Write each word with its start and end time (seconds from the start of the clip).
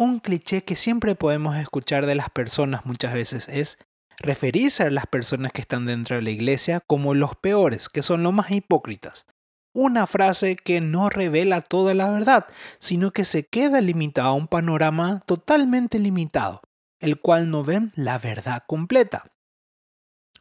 Un 0.00 0.20
cliché 0.20 0.62
que 0.62 0.76
siempre 0.76 1.16
podemos 1.16 1.56
escuchar 1.56 2.06
de 2.06 2.14
las 2.14 2.30
personas 2.30 2.86
muchas 2.86 3.12
veces 3.14 3.48
es 3.48 3.78
referirse 4.20 4.84
a 4.84 4.90
las 4.90 5.06
personas 5.06 5.50
que 5.50 5.60
están 5.60 5.86
dentro 5.86 6.14
de 6.14 6.22
la 6.22 6.30
iglesia 6.30 6.80
como 6.86 7.14
los 7.14 7.34
peores, 7.34 7.88
que 7.88 8.04
son 8.04 8.22
los 8.22 8.32
más 8.32 8.52
hipócritas. 8.52 9.26
Una 9.74 10.06
frase 10.06 10.54
que 10.54 10.80
no 10.80 11.10
revela 11.10 11.62
toda 11.62 11.94
la 11.94 12.10
verdad, 12.12 12.46
sino 12.78 13.10
que 13.10 13.24
se 13.24 13.48
queda 13.48 13.80
limitada 13.80 14.28
a 14.28 14.34
un 14.34 14.46
panorama 14.46 15.24
totalmente 15.26 15.98
limitado, 15.98 16.62
el 17.00 17.20
cual 17.20 17.50
no 17.50 17.64
ven 17.64 17.90
la 17.96 18.20
verdad 18.20 18.62
completa. 18.68 19.32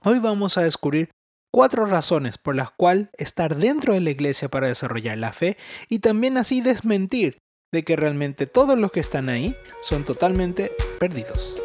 Hoy 0.03 0.19
vamos 0.19 0.59
a 0.59 0.61
descubrir 0.61 1.09
cuatro 1.51 1.87
razones 1.87 2.37
por 2.37 2.55
las 2.55 2.69
cuales 2.69 3.09
estar 3.17 3.55
dentro 3.55 3.95
de 3.95 4.01
la 4.01 4.11
iglesia 4.11 4.49
para 4.49 4.67
desarrollar 4.67 5.17
la 5.17 5.33
fe 5.33 5.57
y 5.89 5.97
también 5.97 6.37
así 6.37 6.61
desmentir 6.61 7.39
de 7.77 7.83
que 7.83 7.95
realmente 7.95 8.47
todos 8.47 8.75
los 8.75 8.91
que 8.91 8.99
están 8.99 9.29
ahí 9.29 9.55
son 9.83 10.03
totalmente 10.03 10.71
perdidos. 10.97 11.61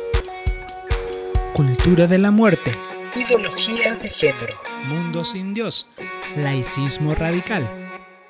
Cultura 1.54 2.06
de 2.06 2.18
la 2.18 2.30
muerte. 2.30 2.76
Ideología 3.16 3.94
de 3.94 4.10
género. 4.10 4.54
Mundo 4.88 5.24
sin 5.24 5.54
Dios. 5.54 5.88
Laicismo 6.36 7.14
radical. 7.14 7.66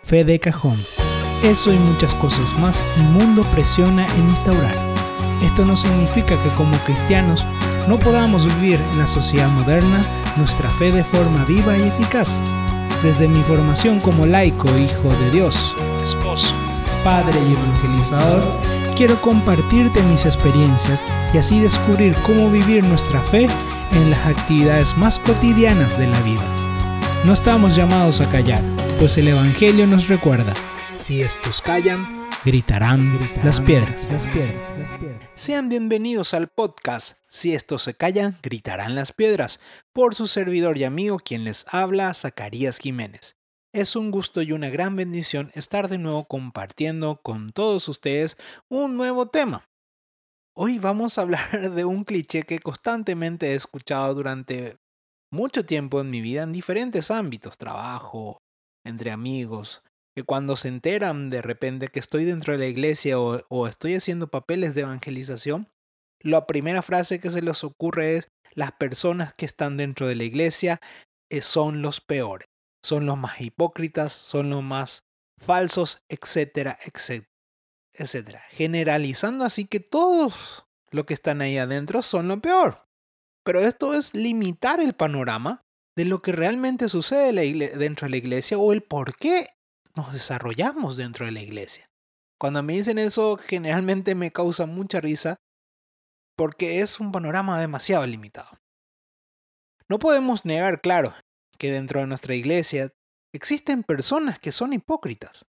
Fe 0.04 0.22
de 0.22 0.38
cajón. 0.38 0.78
Eso 1.42 1.72
y 1.72 1.76
muchas 1.76 2.14
cosas 2.14 2.56
más 2.60 2.84
el 2.98 3.02
mundo 3.02 3.42
presiona 3.50 4.06
en 4.14 4.28
instaurar. 4.30 4.76
Esto 5.42 5.64
no 5.64 5.74
significa 5.74 6.40
que 6.40 6.50
como 6.50 6.76
cristianos 6.84 7.44
no 7.88 7.98
podamos 7.98 8.46
vivir 8.60 8.78
en 8.92 8.98
la 9.00 9.08
sociedad 9.08 9.48
moderna 9.48 10.04
nuestra 10.36 10.70
fe 10.70 10.92
de 10.92 11.02
forma 11.02 11.44
viva 11.46 11.76
y 11.76 11.82
eficaz. 11.82 12.38
Desde 13.02 13.26
mi 13.26 13.40
formación 13.40 13.98
como 13.98 14.24
laico, 14.24 14.68
hijo 14.78 15.08
de 15.24 15.30
Dios, 15.32 15.74
padre 17.02 17.38
y 17.48 17.52
evangelizador, 17.52 18.42
quiero 18.96 19.20
compartirte 19.20 20.02
mis 20.04 20.24
experiencias 20.24 21.04
y 21.34 21.38
así 21.38 21.60
descubrir 21.60 22.14
cómo 22.24 22.50
vivir 22.50 22.84
nuestra 22.84 23.20
fe 23.20 23.48
en 23.92 24.10
las 24.10 24.26
actividades 24.26 24.96
más 24.96 25.18
cotidianas 25.18 25.98
de 25.98 26.06
la 26.06 26.20
vida. 26.20 26.44
No 27.24 27.32
estamos 27.32 27.76
llamados 27.76 28.20
a 28.20 28.28
callar, 28.30 28.60
pues 28.98 29.16
el 29.18 29.28
Evangelio 29.28 29.86
nos 29.86 30.08
recuerda, 30.08 30.52
si 30.94 31.22
estos 31.22 31.62
callan, 31.62 32.28
gritarán, 32.44 33.30
las, 33.42 33.60
piedras. 33.60 34.08
las 34.12 34.26
piedras. 34.26 34.68
Sean 35.34 35.68
bienvenidos 35.68 36.34
al 36.34 36.48
podcast, 36.48 37.16
si 37.28 37.54
estos 37.54 37.82
se 37.82 37.94
callan, 37.94 38.38
gritarán 38.42 38.94
las 38.94 39.12
piedras, 39.12 39.60
por 39.92 40.14
su 40.14 40.26
servidor 40.26 40.78
y 40.78 40.84
amigo 40.84 41.18
quien 41.18 41.44
les 41.44 41.64
habla, 41.68 42.12
Zacarías 42.14 42.78
Jiménez. 42.78 43.36
Es 43.74 43.96
un 43.96 44.10
gusto 44.10 44.42
y 44.42 44.52
una 44.52 44.68
gran 44.68 44.96
bendición 44.96 45.50
estar 45.54 45.88
de 45.88 45.96
nuevo 45.96 46.26
compartiendo 46.26 47.22
con 47.22 47.52
todos 47.52 47.88
ustedes 47.88 48.36
un 48.68 48.98
nuevo 48.98 49.30
tema. 49.30 49.66
Hoy 50.54 50.78
vamos 50.78 51.16
a 51.16 51.22
hablar 51.22 51.70
de 51.70 51.86
un 51.86 52.04
cliché 52.04 52.42
que 52.42 52.58
constantemente 52.58 53.52
he 53.52 53.54
escuchado 53.54 54.14
durante 54.14 54.76
mucho 55.30 55.64
tiempo 55.64 56.02
en 56.02 56.10
mi 56.10 56.20
vida 56.20 56.42
en 56.42 56.52
diferentes 56.52 57.10
ámbitos, 57.10 57.56
trabajo, 57.56 58.42
entre 58.84 59.10
amigos, 59.10 59.82
que 60.14 60.22
cuando 60.22 60.56
se 60.56 60.68
enteran 60.68 61.30
de 61.30 61.40
repente 61.40 61.88
que 61.88 62.00
estoy 62.00 62.26
dentro 62.26 62.52
de 62.52 62.58
la 62.58 62.66
iglesia 62.66 63.18
o, 63.18 63.66
estoy 63.66 63.94
haciendo 63.94 64.26
papeles 64.26 64.74
de 64.74 64.82
evangelización, 64.82 65.70
la 66.20 66.46
primera 66.46 66.82
frase 66.82 67.20
que 67.20 67.30
se 67.30 67.40
les 67.40 67.64
ocurre 67.64 68.16
es 68.16 68.28
las 68.52 68.72
personas 68.72 69.32
que 69.32 69.46
están 69.46 69.78
dentro 69.78 70.06
de 70.06 70.16
la 70.16 70.24
iglesia 70.24 70.78
eh, 71.30 71.40
son 71.40 71.80
los 71.80 72.02
peores 72.02 72.51
son 72.82 73.06
los 73.06 73.16
más 73.16 73.40
hipócritas, 73.40 74.12
son 74.12 74.50
los 74.50 74.62
más 74.62 75.04
falsos, 75.38 76.02
etcétera, 76.08 76.78
etcétera, 76.84 78.40
Generalizando 78.50 79.44
así 79.44 79.66
que 79.66 79.80
todos 79.80 80.64
los 80.90 81.04
que 81.04 81.14
están 81.14 81.40
ahí 81.40 81.58
adentro 81.58 82.02
son 82.02 82.28
lo 82.28 82.40
peor. 82.40 82.86
Pero 83.44 83.60
esto 83.60 83.94
es 83.94 84.14
limitar 84.14 84.80
el 84.80 84.94
panorama 84.94 85.64
de 85.96 86.04
lo 86.04 86.22
que 86.22 86.32
realmente 86.32 86.88
sucede 86.88 87.32
dentro 87.76 88.06
de 88.06 88.10
la 88.10 88.16
iglesia 88.16 88.58
o 88.58 88.72
el 88.72 88.82
por 88.82 89.16
qué 89.16 89.48
nos 89.94 90.12
desarrollamos 90.12 90.96
dentro 90.96 91.26
de 91.26 91.32
la 91.32 91.40
iglesia. 91.40 91.90
Cuando 92.38 92.62
me 92.62 92.74
dicen 92.74 92.98
eso, 92.98 93.36
generalmente 93.36 94.14
me 94.14 94.32
causa 94.32 94.66
mucha 94.66 95.00
risa 95.00 95.36
porque 96.36 96.80
es 96.80 96.98
un 96.98 97.12
panorama 97.12 97.60
demasiado 97.60 98.06
limitado. 98.06 98.58
No 99.88 99.98
podemos 99.98 100.44
negar, 100.44 100.80
claro, 100.80 101.14
que 101.58 101.72
dentro 101.72 102.00
de 102.00 102.06
nuestra 102.06 102.34
iglesia 102.34 102.92
existen 103.32 103.82
personas 103.82 104.38
que 104.38 104.52
son 104.52 104.72
hipócritas, 104.72 105.46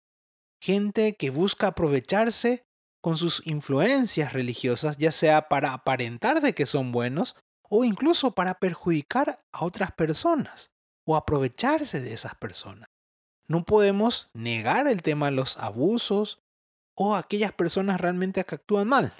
gente 0.60 1.16
que 1.16 1.30
busca 1.30 1.68
aprovecharse 1.68 2.64
con 3.02 3.16
sus 3.16 3.46
influencias 3.46 4.32
religiosas, 4.32 4.96
ya 4.96 5.12
sea 5.12 5.48
para 5.48 5.72
aparentar 5.72 6.40
de 6.40 6.54
que 6.54 6.66
son 6.66 6.92
buenos 6.92 7.36
o 7.68 7.84
incluso 7.84 8.34
para 8.34 8.54
perjudicar 8.54 9.44
a 9.52 9.64
otras 9.64 9.92
personas 9.92 10.70
o 11.06 11.16
aprovecharse 11.16 12.00
de 12.00 12.14
esas 12.14 12.34
personas. 12.34 12.88
No 13.48 13.64
podemos 13.64 14.28
negar 14.34 14.88
el 14.88 15.02
tema 15.02 15.26
de 15.26 15.36
los 15.36 15.56
abusos 15.58 16.40
o 16.96 17.14
aquellas 17.14 17.52
personas 17.52 18.00
realmente 18.00 18.44
que 18.44 18.56
actúan 18.56 18.88
mal. 18.88 19.14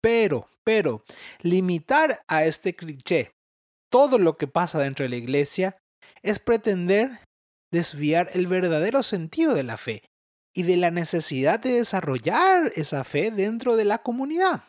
Pero, 0.00 0.48
pero, 0.62 1.04
limitar 1.40 2.22
a 2.28 2.44
este 2.44 2.74
cliché 2.76 3.34
todo 3.90 4.18
lo 4.18 4.36
que 4.36 4.46
pasa 4.46 4.78
dentro 4.78 5.02
de 5.04 5.10
la 5.10 5.16
iglesia 5.16 5.76
es 6.22 6.38
pretender 6.38 7.20
desviar 7.72 8.30
el 8.34 8.46
verdadero 8.46 9.02
sentido 9.02 9.54
de 9.54 9.62
la 9.62 9.76
fe 9.76 10.02
y 10.54 10.62
de 10.64 10.76
la 10.76 10.90
necesidad 10.90 11.60
de 11.60 11.74
desarrollar 11.74 12.72
esa 12.76 13.04
fe 13.04 13.30
dentro 13.30 13.76
de 13.76 13.84
la 13.84 14.02
comunidad. 14.02 14.64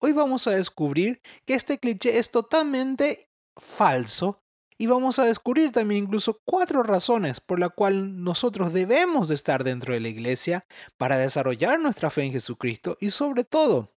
Hoy 0.00 0.12
vamos 0.12 0.46
a 0.46 0.52
descubrir 0.52 1.20
que 1.46 1.54
este 1.54 1.78
cliché 1.78 2.18
es 2.18 2.30
totalmente 2.30 3.28
falso 3.56 4.40
y 4.76 4.86
vamos 4.86 5.18
a 5.18 5.24
descubrir 5.24 5.72
también 5.72 6.04
incluso 6.04 6.40
cuatro 6.44 6.84
razones 6.84 7.40
por 7.40 7.58
las 7.58 7.70
cuales 7.70 8.04
nosotros 8.04 8.72
debemos 8.72 9.28
de 9.28 9.34
estar 9.34 9.64
dentro 9.64 9.92
de 9.92 10.00
la 10.00 10.08
iglesia 10.08 10.66
para 10.96 11.18
desarrollar 11.18 11.80
nuestra 11.80 12.10
fe 12.10 12.22
en 12.22 12.32
Jesucristo 12.32 12.96
y 13.00 13.10
sobre 13.10 13.42
todo 13.42 13.92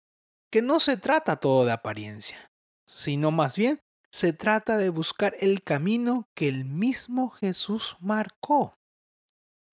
que 0.52 0.64
no 0.64 0.80
se 0.80 0.98
trata 0.98 1.38
todo 1.38 1.66
de 1.66 1.72
apariencia, 1.72 2.52
sino 2.88 3.30
más 3.30 3.56
bien 3.56 3.80
se 4.12 4.34
trata 4.34 4.78
de 4.78 4.90
buscar 4.90 5.36
el 5.40 5.64
camino 5.64 6.28
que 6.36 6.48
el 6.48 6.66
mismo 6.66 7.30
Jesús 7.30 7.96
marcó. 8.00 8.78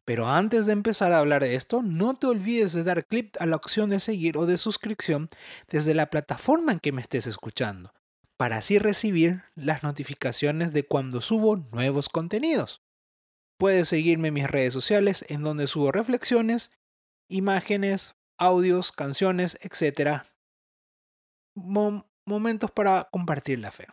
Pero 0.04 0.28
antes 0.28 0.64
de 0.64 0.72
empezar 0.72 1.12
a 1.12 1.18
hablar 1.18 1.42
de 1.42 1.54
esto, 1.54 1.82
no 1.82 2.14
te 2.14 2.28
olvides 2.28 2.72
de 2.72 2.82
dar 2.82 3.04
clic 3.04 3.36
a 3.40 3.46
la 3.46 3.56
opción 3.56 3.90
de 3.90 4.00
seguir 4.00 4.38
o 4.38 4.46
de 4.46 4.56
suscripción 4.56 5.28
desde 5.68 5.92
la 5.92 6.08
plataforma 6.08 6.72
en 6.72 6.80
que 6.80 6.92
me 6.92 7.02
estés 7.02 7.26
escuchando, 7.26 7.92
para 8.38 8.56
así 8.56 8.78
recibir 8.78 9.42
las 9.54 9.82
notificaciones 9.82 10.72
de 10.72 10.86
cuando 10.86 11.20
subo 11.20 11.56
nuevos 11.56 12.08
contenidos. 12.08 12.80
Puedes 13.58 13.88
seguirme 13.88 14.28
en 14.28 14.34
mis 14.34 14.50
redes 14.50 14.72
sociales 14.72 15.26
en 15.28 15.42
donde 15.42 15.66
subo 15.66 15.92
reflexiones, 15.92 16.70
imágenes, 17.28 18.14
audios, 18.38 18.92
canciones, 18.92 19.58
etc. 19.60 20.22
momentos 21.54 22.70
para 22.70 23.08
compartir 23.10 23.58
la 23.58 23.72
fe. 23.72 23.88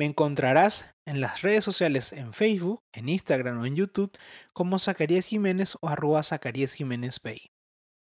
Me 0.00 0.06
encontrarás 0.06 0.86
en 1.04 1.20
las 1.20 1.42
redes 1.42 1.62
sociales 1.62 2.14
en 2.14 2.32
Facebook, 2.32 2.82
en 2.94 3.10
Instagram 3.10 3.60
o 3.60 3.66
en 3.66 3.76
YouTube 3.76 4.16
como 4.54 4.78
Zacarías 4.78 5.26
Jiménez 5.26 5.76
o 5.82 5.90
arroba 5.90 6.22
Zacarías 6.22 6.72
Jiménez 6.72 7.20
Pay. 7.20 7.50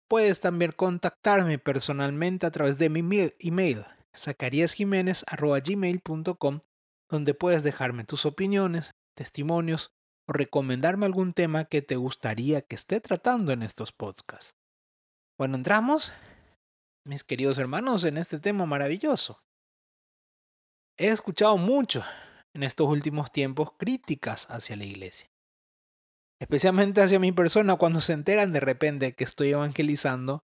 Puedes 0.07 0.41
también 0.41 0.73
contactarme 0.73 1.57
personalmente 1.57 2.45
a 2.45 2.51
través 2.51 2.77
de 2.77 2.91
mi 2.91 2.99
email 3.39 3.83
gmail.com 5.65 6.59
donde 7.09 7.33
puedes 7.33 7.63
dejarme 7.63 8.03
tus 8.03 8.27
opiniones, 8.27 8.91
testimonios 9.17 9.89
o 10.29 10.33
recomendarme 10.33 11.07
algún 11.07 11.33
tema 11.33 11.65
que 11.65 11.81
te 11.81 11.95
gustaría 11.95 12.61
que 12.61 12.75
esté 12.75 13.01
tratando 13.01 13.53
en 13.53 13.63
estos 13.63 13.91
podcasts. 13.91 14.53
Bueno, 15.35 15.55
entramos, 15.55 16.13
mis 17.07 17.23
queridos 17.23 17.57
hermanos, 17.57 18.03
en 18.03 18.17
este 18.17 18.37
tema 18.37 18.67
maravilloso. 18.67 19.41
He 21.01 21.07
escuchado 21.07 21.57
mucho 21.57 22.03
en 22.53 22.61
estos 22.61 22.87
últimos 22.87 23.31
tiempos 23.31 23.71
críticas 23.79 24.45
hacia 24.51 24.75
la 24.75 24.85
iglesia. 24.85 25.31
Especialmente 26.39 27.01
hacia 27.01 27.17
mi 27.17 27.31
persona 27.31 27.75
cuando 27.77 28.01
se 28.01 28.13
enteran 28.13 28.53
de 28.53 28.59
repente 28.59 29.15
que 29.15 29.23
estoy 29.23 29.49
evangelizando 29.49 30.43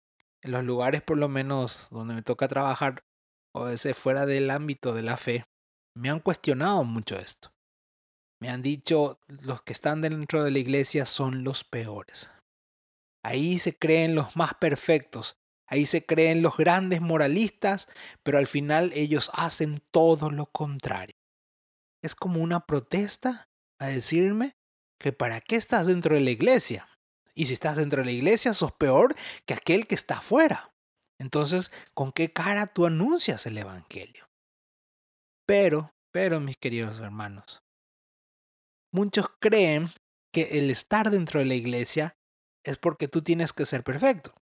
en 0.43 0.51
los 0.51 0.65
lugares 0.65 1.03
por 1.03 1.19
lo 1.19 1.29
menos 1.29 1.87
donde 1.93 2.15
me 2.15 2.23
toca 2.23 2.49
trabajar 2.49 3.05
o 3.55 3.63
veces 3.63 3.97
fuera 3.97 4.27
del 4.27 4.51
ámbito 4.51 4.93
de 4.93 5.03
la 5.03 5.17
fe. 5.17 5.45
Me 5.97 6.11
han 6.11 6.19
cuestionado 6.19 6.83
mucho 6.83 7.17
esto. 7.17 7.53
Me 8.43 8.51
han 8.51 8.61
dicho 8.61 9.21
los 9.29 9.63
que 9.63 9.73
están 9.73 10.01
dentro 10.01 10.43
de 10.43 10.51
la 10.51 10.59
iglesia 10.59 11.07
son 11.07 11.45
los 11.45 11.63
peores. 11.63 12.29
Ahí 13.25 13.61
se 13.61 13.79
creen 13.79 14.17
los 14.17 14.35
más 14.35 14.55
perfectos, 14.55 15.37
Ahí 15.71 15.87
se 15.87 16.05
creen 16.05 16.43
los 16.43 16.57
grandes 16.57 17.01
moralistas, 17.01 17.89
pero 18.25 18.39
al 18.39 18.49
final 18.49 18.93
ellos 18.93 19.31
hacen 19.33 19.81
todo 19.93 20.31
lo 20.31 20.47
contrario. 20.47 21.15
Es 22.03 22.17
como 22.17 22.41
una 22.41 22.67
protesta 22.67 23.49
a 23.79 23.87
decirme 23.87 24.57
que 24.99 25.13
para 25.13 25.41
qué 25.41 25.55
estás 25.55 25.87
dentro 25.87 26.17
de 26.17 26.23
la 26.23 26.31
iglesia. 26.31 26.89
Y 27.35 27.47
si 27.47 27.53
estás 27.53 27.77
dentro 27.77 28.01
de 28.01 28.07
la 28.07 28.13
iglesia, 28.13 28.53
sos 28.53 28.73
peor 28.73 29.15
que 29.47 29.55
aquel 29.55 29.87
que 29.87 29.95
está 29.95 30.19
afuera. 30.19 30.75
Entonces, 31.19 31.71
¿con 31.95 32.11
qué 32.11 32.33
cara 32.33 32.67
tú 32.67 32.85
anuncias 32.85 33.47
el 33.47 33.57
Evangelio? 33.57 34.29
Pero, 35.47 35.95
pero, 36.11 36.41
mis 36.41 36.57
queridos 36.57 36.99
hermanos, 36.99 37.63
muchos 38.93 39.27
creen 39.39 39.91
que 40.33 40.59
el 40.59 40.71
estar 40.71 41.11
dentro 41.11 41.39
de 41.39 41.47
la 41.47 41.55
iglesia 41.55 42.17
es 42.65 42.77
porque 42.77 43.07
tú 43.07 43.23
tienes 43.23 43.53
que 43.53 43.67
ser 43.67 43.85
perfecto. 43.85 44.35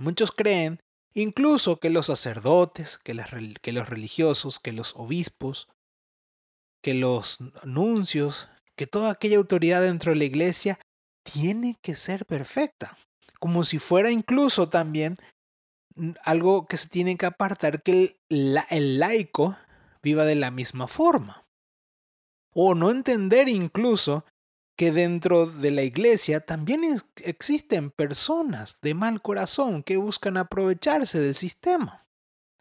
Muchos 0.00 0.32
creen 0.32 0.80
incluso 1.12 1.78
que 1.78 1.90
los 1.90 2.06
sacerdotes, 2.06 2.96
que, 2.96 3.12
los 3.12 3.88
religiosos, 3.88 4.58
que 4.58 4.72
los 4.72 4.94
obispos, 4.96 5.68
que 6.82 6.94
los 6.94 7.38
nuncios, 7.64 8.48
que 8.76 8.86
toda 8.86 9.10
aquella 9.10 9.36
autoridad 9.36 9.82
dentro 9.82 10.12
de 10.12 10.16
la 10.16 10.24
iglesia 10.24 10.78
tiene 11.22 11.76
que 11.82 11.94
ser 11.94 12.24
perfecta. 12.24 12.96
Como 13.40 13.62
si 13.64 13.78
fuera 13.78 14.10
incluso 14.10 14.70
también 14.70 15.18
algo 16.24 16.66
que 16.66 16.78
se 16.78 16.88
tiene 16.88 17.18
que 17.18 17.26
apartar 17.26 17.82
que 17.82 18.16
el, 18.30 18.98
laico 18.98 19.58
viva 20.02 20.24
de 20.24 20.36
la 20.36 20.50
misma 20.50 20.88
forma. 20.88 21.44
O 22.54 22.74
no 22.74 22.90
entender 22.90 23.50
incluso 23.50 24.24
que 24.80 24.92
dentro 24.92 25.44
de 25.44 25.70
la 25.72 25.82
iglesia 25.82 26.40
también 26.40 26.80
existen 27.16 27.90
personas 27.90 28.78
de 28.80 28.94
mal 28.94 29.20
corazón 29.20 29.82
que 29.82 29.98
buscan 29.98 30.38
aprovecharse 30.38 31.20
del 31.20 31.34
sistema. 31.34 32.06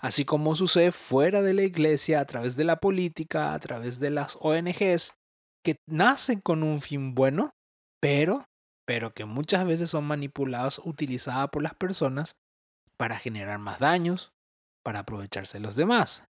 Así 0.01 0.25
como 0.25 0.53
sucede 0.53 0.91
fuera 0.91 1.41
de 1.41 1.53
la 1.53 1.61
iglesia, 1.61 2.19
a 2.19 2.25
través 2.25 2.57
de 2.57 2.65
la 2.65 2.81
política, 2.81 3.53
a 3.53 3.59
través 3.59 4.01
de 4.01 4.09
las 4.09 4.37
ONGs, 4.41 5.13
que 5.63 5.77
nacen 5.87 6.41
con 6.41 6.61
un 6.61 6.81
fin 6.81 7.15
bueno, 7.15 7.51
pero, 8.01 8.43
pero 8.85 9.13
que 9.13 9.23
muchas 9.23 9.65
veces 9.65 9.89
son 9.89 10.03
manipulados, 10.03 10.81
utilizadas 10.83 11.47
por 11.47 11.63
las 11.63 11.75
personas 11.75 12.33
para 12.97 13.17
generar 13.17 13.59
más 13.59 13.79
daños, 13.79 14.33
para 14.83 14.99
aprovecharse 14.99 15.57
de 15.57 15.63
los 15.63 15.77
demás. 15.77 16.25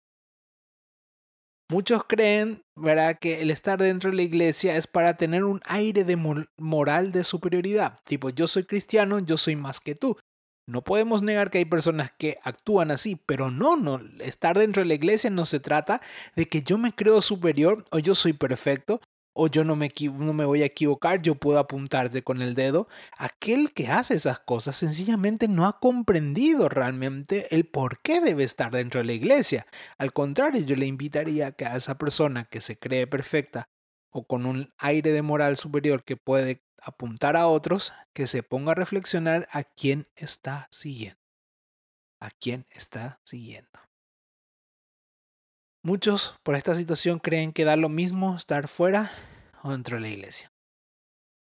Muchos 1.70 2.04
creen, 2.06 2.62
¿verdad?, 2.78 3.20
que 3.20 3.42
el 3.42 3.52
estar 3.52 3.80
dentro 3.80 4.10
de 4.10 4.16
la 4.16 4.22
iglesia 4.22 4.78
es 4.78 4.88
para 4.88 5.18
tener 5.18 5.44
un 5.44 5.60
aire 5.66 6.06
de 6.06 6.16
moral 6.58 7.12
de 7.12 7.24
superioridad. 7.26 8.00
Tipo, 8.06 8.30
yo 8.30 8.48
soy 8.48 8.64
cristiano, 8.64 9.20
yo 9.20 9.36
soy 9.36 9.58
más 9.58 9.82
que 9.82 9.94
tú. 9.94 10.18
No 10.66 10.84
podemos 10.84 11.22
negar 11.22 11.50
que 11.50 11.60
hay 11.60 11.66
personas 11.66 12.12
que 12.18 12.38
actúan 12.44 12.92
así, 12.92 13.16
pero 13.16 13.52
no, 13.52 13.76
no, 13.78 14.02
estar 14.20 14.58
dentro 14.58 14.82
de 14.82 14.88
la 14.88 14.96
iglesia 14.96 15.30
no 15.30 15.46
se 15.46 15.60
trata 15.60 16.02
de 16.36 16.48
que 16.48 16.62
yo 16.62 16.78
me 16.78 16.94
creo 16.94 17.22
superior 17.22 17.86
o 17.92 18.00
yo 18.00 18.16
soy 18.16 18.34
perfecto 18.34 19.02
o 19.40 19.48
yo 19.48 19.64
no 19.64 19.76
me, 19.76 19.94
no 20.14 20.34
me 20.34 20.46
voy 20.46 20.64
a 20.64 20.66
equivocar, 20.66 21.22
yo 21.22 21.36
puedo 21.36 21.60
apuntarte 21.60 22.24
con 22.24 22.42
el 22.42 22.56
dedo. 22.56 22.88
Aquel 23.18 23.72
que 23.72 23.88
hace 23.88 24.16
esas 24.16 24.40
cosas 24.40 24.76
sencillamente 24.76 25.48
no 25.48 25.68
ha 25.68 25.80
comprendido 25.80 26.70
realmente 26.70 27.54
el 27.56 27.68
por 27.68 28.02
qué 28.02 28.20
debe 28.20 28.44
estar 28.44 28.72
dentro 28.72 29.00
de 29.00 29.06
la 29.06 29.14
iglesia. 29.14 29.68
Al 30.00 30.12
contrario, 30.12 30.62
yo 30.62 30.76
le 30.76 30.88
invitaría 30.88 31.48
a 31.48 31.52
que 31.52 31.66
a 31.66 31.76
esa 31.76 32.00
persona 32.00 32.46
que 32.46 32.62
se 32.62 32.80
cree 32.80 33.06
perfecta 33.06 33.70
o 34.10 34.26
con 34.26 34.48
un 34.48 34.74
aire 34.80 35.12
de 35.12 35.22
moral 35.22 35.58
superior 35.58 36.04
que 36.04 36.18
puede 36.18 36.64
apuntar 36.82 37.36
a 37.36 37.48
otros, 37.48 37.94
que 38.14 38.26
se 38.26 38.42
ponga 38.42 38.72
a 38.72 38.76
reflexionar 38.76 39.48
a 39.52 39.64
quién 39.64 40.08
está 40.16 40.68
siguiendo. 40.72 41.22
A 42.20 42.32
quién 42.32 42.66
está 42.72 43.20
siguiendo. 43.24 43.87
Muchos 45.84 46.36
por 46.44 46.56
esta 46.56 46.76
situación 46.76 47.20
creen 47.20 47.54
que 47.54 47.66
da 47.66 47.76
lo 47.76 47.90
mismo 47.90 48.36
estar 48.36 48.68
fuera 48.68 49.12
o 49.64 49.72
dentro 49.72 49.98
de 49.98 50.02
la 50.02 50.10
iglesia. 50.10 50.50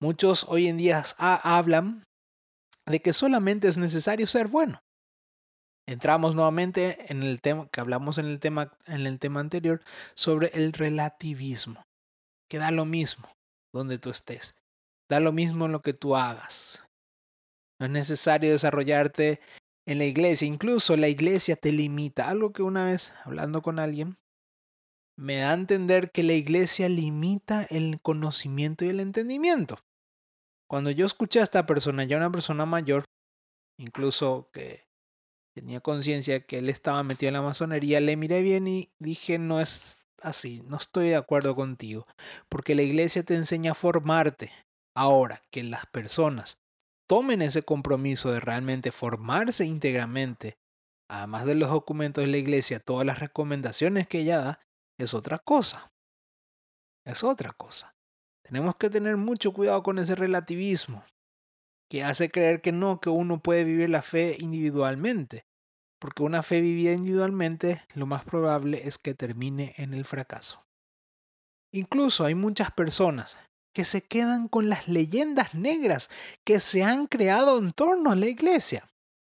Muchos 0.00 0.44
hoy 0.49 0.67
en 0.67 0.76
día 0.76 1.02
hablan 1.19 2.05
de 2.87 3.00
que 3.00 3.12
solamente 3.12 3.69
es 3.69 3.78
necesario 3.78 4.26
ser 4.26 4.49
bueno. 4.49 4.81
Entramos 5.88 6.34
nuevamente 6.34 7.12
en 7.12 7.23
el 7.23 7.40
tema 7.40 7.69
que 7.69 7.81
hablamos 7.81 8.19
en 8.19 8.26
el 8.26 8.40
tema, 8.40 8.76
en 8.87 9.06
el 9.06 9.19
tema 9.19 9.40
anterior 9.40 9.82
sobre 10.14 10.49
el 10.49 10.73
relativismo, 10.73 11.84
que 12.50 12.58
da 12.58 12.70
lo 12.73 12.84
mismo 12.84 13.32
donde 13.73 13.99
tú 13.99 14.11
estés, 14.11 14.56
da 15.08 15.20
lo 15.20 15.32
mismo 15.32 15.67
en 15.67 15.73
lo 15.73 15.82
que 15.82 15.94
tú 15.94 16.17
hagas. 16.17 16.82
No 17.78 17.87
es 17.87 17.93
necesario 17.93 18.50
desarrollarte 18.50 19.40
en 19.87 19.99
la 19.99 20.05
iglesia, 20.05 20.49
incluso 20.49 20.97
la 20.97 21.09
iglesia 21.09 21.56
te 21.56 21.73
limita. 21.73 22.29
Algo 22.29 22.53
que 22.53 22.62
una 22.62 22.85
vez 22.85 23.12
hablando 23.25 23.62
con 23.62 23.79
alguien 23.79 24.19
me 25.17 25.37
da 25.37 25.53
a 25.53 25.55
entender 25.55 26.11
que 26.11 26.23
la 26.23 26.35
iglesia 26.35 26.88
limita 26.88 27.62
el 27.71 28.00
conocimiento 28.03 28.85
y 28.85 28.88
el 28.88 29.00
entendimiento. 29.00 29.79
Cuando 30.69 30.91
yo 30.91 31.06
escuché 31.06 31.41
a 31.41 31.44
esta 31.44 31.65
persona, 31.65 32.05
ya 32.05 32.17
una 32.17 32.31
persona 32.31 32.67
mayor, 32.67 33.05
incluso 33.79 34.50
que 34.53 34.85
tenía 35.55 35.81
conciencia 35.81 36.44
que 36.44 36.59
él 36.59 36.69
estaba 36.69 37.03
metido 37.03 37.29
en 37.29 37.35
la 37.35 37.43
masonería, 37.43 38.00
le 38.00 38.17
miré 38.17 38.43
bien 38.43 38.67
y 38.67 38.91
dije, 38.99 39.38
no 39.38 39.61
es 39.61 39.99
así, 40.21 40.62
no 40.67 40.77
estoy 40.77 41.09
de 41.09 41.17
acuerdo 41.17 41.55
contigo, 41.55 42.06
porque 42.49 42.75
la 42.75 42.83
iglesia 42.83 43.23
te 43.23 43.35
enseña 43.35 43.71
a 43.71 43.75
formarte. 43.75 44.53
Ahora, 44.94 45.43
que 45.50 45.62
las 45.62 45.87
personas 45.87 46.59
tomen 47.06 47.43
ese 47.43 47.62
compromiso 47.62 48.32
de 48.32 48.41
realmente 48.41 48.93
formarse 48.93 49.64
íntegramente, 49.64 50.58
además 51.08 51.44
de 51.44 51.55
los 51.55 51.70
documentos 51.70 52.25
de 52.25 52.31
la 52.31 52.38
iglesia, 52.38 52.81
todas 52.81 53.06
las 53.06 53.20
recomendaciones 53.20 54.08
que 54.08 54.20
ella 54.20 54.38
da, 54.38 54.61
es 54.99 55.14
otra 55.14 55.38
cosa. 55.38 55.93
Es 57.05 57.23
otra 57.23 57.53
cosa. 57.53 57.94
Tenemos 58.43 58.76
que 58.76 58.91
tener 58.91 59.17
mucho 59.17 59.53
cuidado 59.53 59.82
con 59.82 59.99
ese 59.99 60.14
relativismo 60.14 61.05
que 61.88 62.03
hace 62.03 62.31
creer 62.31 62.61
que 62.62 62.73
no, 62.73 63.00
que 63.00 63.11
uno 63.11 63.41
puede 63.41 63.64
vivir 63.64 63.91
la 63.91 64.02
fe 64.02 64.37
individualmente. 64.41 65.47
Porque 66.00 66.23
una 66.23 66.43
fe 66.43 66.61
vivida 66.61 66.93
individualmente, 66.93 67.82
lo 67.94 68.06
más 68.06 68.25
probable 68.25 68.87
es 68.87 68.99
que 68.99 69.14
termine 69.14 69.75
en 69.79 69.94
el 69.94 70.05
fracaso. 70.05 70.64
Incluso 71.73 72.25
hay 72.25 72.35
muchas 72.35 72.70
personas 72.70 73.38
que 73.76 73.84
se 73.84 74.00
quedan 74.00 74.49
con 74.49 74.70
las 74.70 74.88
leyendas 74.88 75.52
negras 75.52 76.08
que 76.46 76.61
se 76.61 76.82
han 76.82 77.06
creado 77.06 77.58
en 77.58 77.70
torno 77.70 78.11
a 78.11 78.17
la 78.17 78.25
iglesia. 78.25 78.88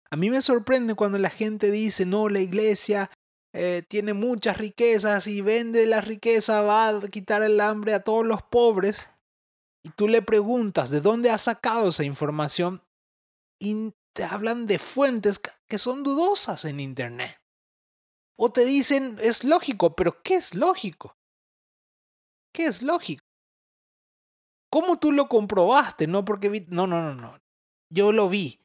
A 0.10 0.16
mí 0.16 0.32
me 0.32 0.42
sorprende 0.42 0.96
cuando 0.96 1.20
la 1.20 1.30
gente 1.30 1.70
dice, 1.70 2.08
no, 2.08 2.28
la 2.28 2.40
iglesia 2.40 3.12
eh, 3.54 3.84
tiene 3.88 4.16
muchas 4.16 4.58
riquezas 4.58 5.28
y 5.28 5.42
vende 5.42 5.86
la 5.86 6.02
riqueza, 6.02 6.64
va 6.64 6.90
a 6.90 7.02
quitar 7.02 7.44
el 7.44 7.62
hambre 7.62 7.94
a 7.94 8.04
todos 8.04 8.26
los 8.26 8.42
pobres, 8.42 9.08
y 9.86 9.90
tú 9.90 10.08
le 10.08 10.24
preguntas 10.24 10.90
de 10.90 11.02
dónde 11.02 11.30
ha 11.30 11.38
sacado 11.38 11.90
esa 11.90 12.04
información 12.04 12.82
y 13.60 13.94
te 14.16 14.24
hablan 14.24 14.66
de 14.66 14.80
fuentes 14.80 15.40
que 15.70 15.78
son 15.78 16.02
dudosas 16.02 16.66
en 16.66 16.80
Internet. 16.80 17.38
O 18.40 18.52
te 18.52 18.66
dicen, 18.66 19.18
es 19.22 19.44
lógico, 19.44 19.96
pero 19.96 20.24
¿qué 20.24 20.34
es 20.34 20.56
lógico? 20.56 21.16
¿Qué 22.52 22.66
es 22.66 22.82
lógico? 22.82 23.31
¿Cómo 24.72 24.98
tú 24.98 25.12
lo 25.12 25.28
comprobaste? 25.28 26.08
No, 26.08 26.24
porque 26.24 26.50
vi... 26.50 26.66
No, 26.70 26.88
no, 26.88 27.02
no, 27.02 27.14
no. 27.14 27.38
Yo 27.94 28.12
lo 28.12 28.30
vi. 28.30 28.60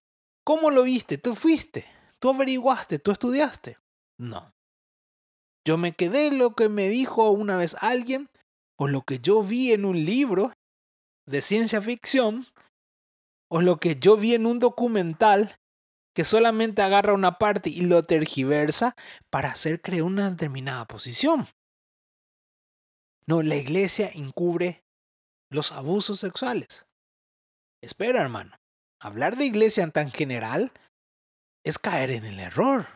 ¿Cómo 0.45 0.71
lo 0.71 0.85
viste? 0.85 1.19
Tú 1.19 1.35
fuiste. 1.35 1.85
Tú 2.21 2.31
averiguaste. 2.31 2.99
Tú 3.01 3.11
estudiaste. 3.11 3.79
No. 4.19 4.53
Yo 5.67 5.77
me 5.77 5.93
quedé 5.93 6.31
lo 6.31 6.55
que 6.55 6.69
me 6.69 6.89
dijo 6.89 7.31
una 7.31 7.57
vez 7.57 7.77
alguien 7.81 8.31
o 8.79 8.87
lo 8.87 9.03
que 9.03 9.19
yo 9.19 9.43
vi 9.43 9.73
en 9.73 9.85
un 9.85 10.05
libro 10.05 10.53
de 11.27 11.41
ciencia 11.41 11.83
ficción 11.83 12.47
o 13.51 13.61
lo 13.61 13.79
que 13.79 13.97
yo 13.97 14.17
vi 14.17 14.35
en 14.35 14.47
un 14.47 14.61
documental 14.61 15.59
que 16.15 16.25
solamente 16.25 16.83
agarra 16.83 17.15
una 17.15 17.39
parte 17.39 17.69
y 17.69 17.81
lo 17.81 18.05
tergiversa 18.05 18.95
para 19.29 19.51
hacer 19.51 19.83
creer 19.83 20.05
una 20.05 20.31
determinada 20.31 20.87
posición. 20.87 21.49
No, 23.27 23.43
la 23.43 23.57
iglesia 23.57 24.09
encubre 24.15 24.86
los 25.51 25.73
abusos 25.73 26.21
sexuales. 26.21 26.87
Espera, 27.83 28.23
hermano. 28.23 28.57
Hablar 29.01 29.37
de 29.37 29.45
iglesia 29.45 29.89
tan 29.91 30.11
general 30.11 30.73
es 31.65 31.79
caer 31.79 32.11
en 32.11 32.25
el 32.25 32.41
error. 32.41 32.87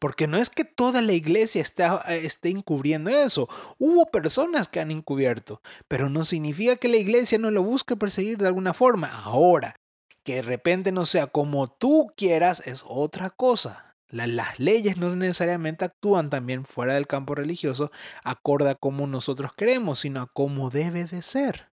Porque 0.00 0.26
no 0.26 0.38
es 0.38 0.48
que 0.48 0.64
toda 0.64 1.02
la 1.02 1.12
iglesia 1.12 1.62
eh, 2.08 2.20
esté, 2.24 2.48
encubriendo 2.48 3.10
eso. 3.10 3.48
Hubo 3.78 4.10
personas 4.10 4.66
que 4.66 4.80
han 4.80 4.90
encubierto, 4.90 5.60
pero 5.88 6.08
no 6.08 6.24
significa 6.24 6.76
que 6.76 6.88
la 6.88 6.96
iglesia 6.96 7.38
no 7.38 7.50
lo 7.50 7.62
busque 7.62 7.96
perseguir 7.96 8.38
de 8.38 8.46
alguna 8.46 8.72
forma. 8.72 9.08
Ahora, 9.08 9.76
que 10.24 10.36
de 10.36 10.42
repente 10.42 10.90
no 10.90 11.04
sea 11.04 11.26
como 11.26 11.68
tú 11.68 12.12
quieras 12.16 12.62
es 12.66 12.82
otra 12.86 13.28
cosa. 13.28 13.89
Las 14.10 14.58
leyes 14.58 14.96
no 14.96 15.14
necesariamente 15.14 15.84
actúan 15.84 16.30
también 16.30 16.64
fuera 16.64 16.94
del 16.94 17.06
campo 17.06 17.34
religioso 17.34 17.90
acorde 18.24 18.70
a 18.70 18.74
como 18.74 19.06
nosotros 19.06 19.52
queremos, 19.54 20.00
sino 20.00 20.22
a 20.22 20.26
cómo 20.26 20.70
debe 20.70 21.04
de 21.04 21.22
ser. 21.22 21.70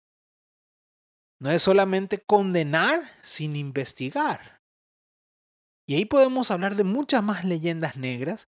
No 1.40 1.52
es 1.52 1.62
solamente 1.62 2.20
condenar 2.20 3.02
sin 3.22 3.56
investigar. 3.56 4.62
Y 5.88 5.96
ahí 5.96 6.06
podemos 6.06 6.52
hablar 6.52 6.76
de 6.76 6.84
muchas 6.84 7.24
más 7.24 7.44
leyendas 7.44 7.98
negras 7.98 8.48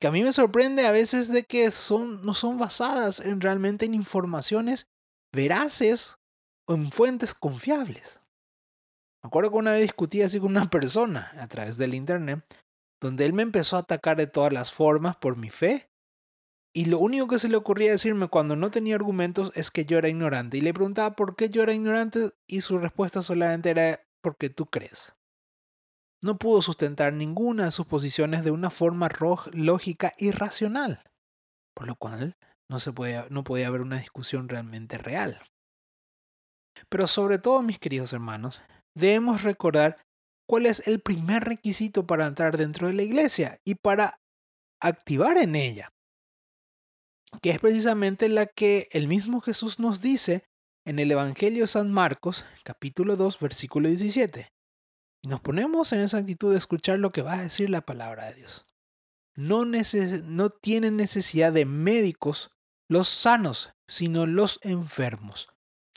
que 0.00 0.08
a 0.08 0.10
mí 0.10 0.22
me 0.22 0.32
sorprende 0.32 0.86
a 0.86 0.90
veces 0.90 1.28
de 1.28 1.44
que 1.44 1.70
son, 1.70 2.22
no 2.22 2.34
son 2.34 2.58
basadas 2.58 3.20
en 3.20 3.40
realmente 3.40 3.86
en 3.86 3.94
informaciones 3.94 4.88
veraces 5.32 6.16
o 6.66 6.74
en 6.74 6.90
fuentes 6.90 7.34
confiables. 7.34 8.20
Me 9.22 9.28
acuerdo 9.28 9.50
que 9.50 9.56
una 9.56 9.72
vez 9.72 9.82
discutí 9.82 10.22
así 10.22 10.40
con 10.40 10.50
una 10.50 10.68
persona 10.70 11.30
a 11.40 11.46
través 11.46 11.76
del 11.76 11.94
internet, 11.94 12.44
donde 13.04 13.26
él 13.26 13.34
me 13.34 13.42
empezó 13.42 13.76
a 13.76 13.80
atacar 13.80 14.16
de 14.16 14.26
todas 14.26 14.50
las 14.50 14.72
formas 14.72 15.14
por 15.16 15.36
mi 15.36 15.50
fe. 15.50 15.90
Y 16.74 16.86
lo 16.86 16.98
único 16.98 17.28
que 17.28 17.38
se 17.38 17.50
le 17.50 17.56
ocurría 17.56 17.90
decirme 17.90 18.28
cuando 18.28 18.56
no 18.56 18.70
tenía 18.70 18.94
argumentos 18.94 19.52
es 19.54 19.70
que 19.70 19.84
yo 19.84 19.98
era 19.98 20.08
ignorante. 20.08 20.56
Y 20.56 20.62
le 20.62 20.72
preguntaba 20.72 21.14
por 21.14 21.36
qué 21.36 21.50
yo 21.50 21.62
era 21.62 21.74
ignorante 21.74 22.30
y 22.46 22.62
su 22.62 22.78
respuesta 22.78 23.20
solamente 23.20 23.68
era 23.68 24.00
porque 24.22 24.48
tú 24.48 24.64
crees. 24.64 25.14
No 26.22 26.38
pudo 26.38 26.62
sustentar 26.62 27.12
ninguna 27.12 27.66
de 27.66 27.70
sus 27.72 27.84
posiciones 27.84 28.42
de 28.42 28.52
una 28.52 28.70
forma 28.70 29.10
lógica 29.52 30.14
y 30.16 30.30
racional, 30.30 31.04
por 31.76 31.86
lo 31.86 31.96
cual 31.96 32.38
no, 32.70 32.80
se 32.80 32.94
podía, 32.94 33.26
no 33.28 33.44
podía 33.44 33.68
haber 33.68 33.82
una 33.82 33.98
discusión 33.98 34.48
realmente 34.48 34.96
real. 34.96 35.42
Pero 36.88 37.06
sobre 37.06 37.38
todo, 37.38 37.60
mis 37.60 37.78
queridos 37.78 38.14
hermanos, 38.14 38.62
debemos 38.96 39.42
recordar 39.42 39.98
cuál 40.46 40.66
es 40.66 40.86
el 40.86 41.00
primer 41.00 41.44
requisito 41.44 42.06
para 42.06 42.26
entrar 42.26 42.56
dentro 42.56 42.88
de 42.88 42.94
la 42.94 43.02
iglesia 43.02 43.60
y 43.64 43.76
para 43.76 44.20
activar 44.80 45.38
en 45.38 45.56
ella, 45.56 45.92
que 47.42 47.50
es 47.50 47.58
precisamente 47.58 48.28
la 48.28 48.46
que 48.46 48.88
el 48.92 49.08
mismo 49.08 49.40
Jesús 49.40 49.78
nos 49.78 50.00
dice 50.00 50.44
en 50.84 50.98
el 50.98 51.10
Evangelio 51.10 51.64
de 51.64 51.68
San 51.68 51.90
Marcos, 51.90 52.44
capítulo 52.62 53.16
2, 53.16 53.38
versículo 53.40 53.88
17. 53.88 54.52
Y 55.22 55.28
nos 55.28 55.40
ponemos 55.40 55.92
en 55.92 56.00
esa 56.00 56.18
actitud 56.18 56.52
de 56.52 56.58
escuchar 56.58 56.98
lo 56.98 57.12
que 57.12 57.22
va 57.22 57.34
a 57.34 57.42
decir 57.42 57.70
la 57.70 57.80
palabra 57.80 58.26
de 58.26 58.34
Dios. 58.34 58.66
No, 59.34 59.64
no 59.64 60.50
tienen 60.50 60.96
necesidad 60.96 61.52
de 61.52 61.64
médicos 61.64 62.50
los 62.88 63.08
sanos, 63.08 63.72
sino 63.88 64.26
los 64.26 64.60
enfermos. 64.62 65.48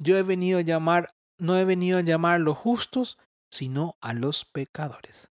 Yo 0.01 0.17
he 0.17 0.23
venido 0.23 0.59
a 0.59 0.63
llamar, 0.63 1.13
no 1.37 1.57
he 1.57 1.65
venido 1.65 1.97
a 1.97 2.01
llamar 2.01 2.35
a 2.35 2.39
los 2.39 2.57
justos, 2.57 3.17
sino 3.51 3.97
a 4.01 4.13
los 4.13 4.45
pecadores. 4.45 5.29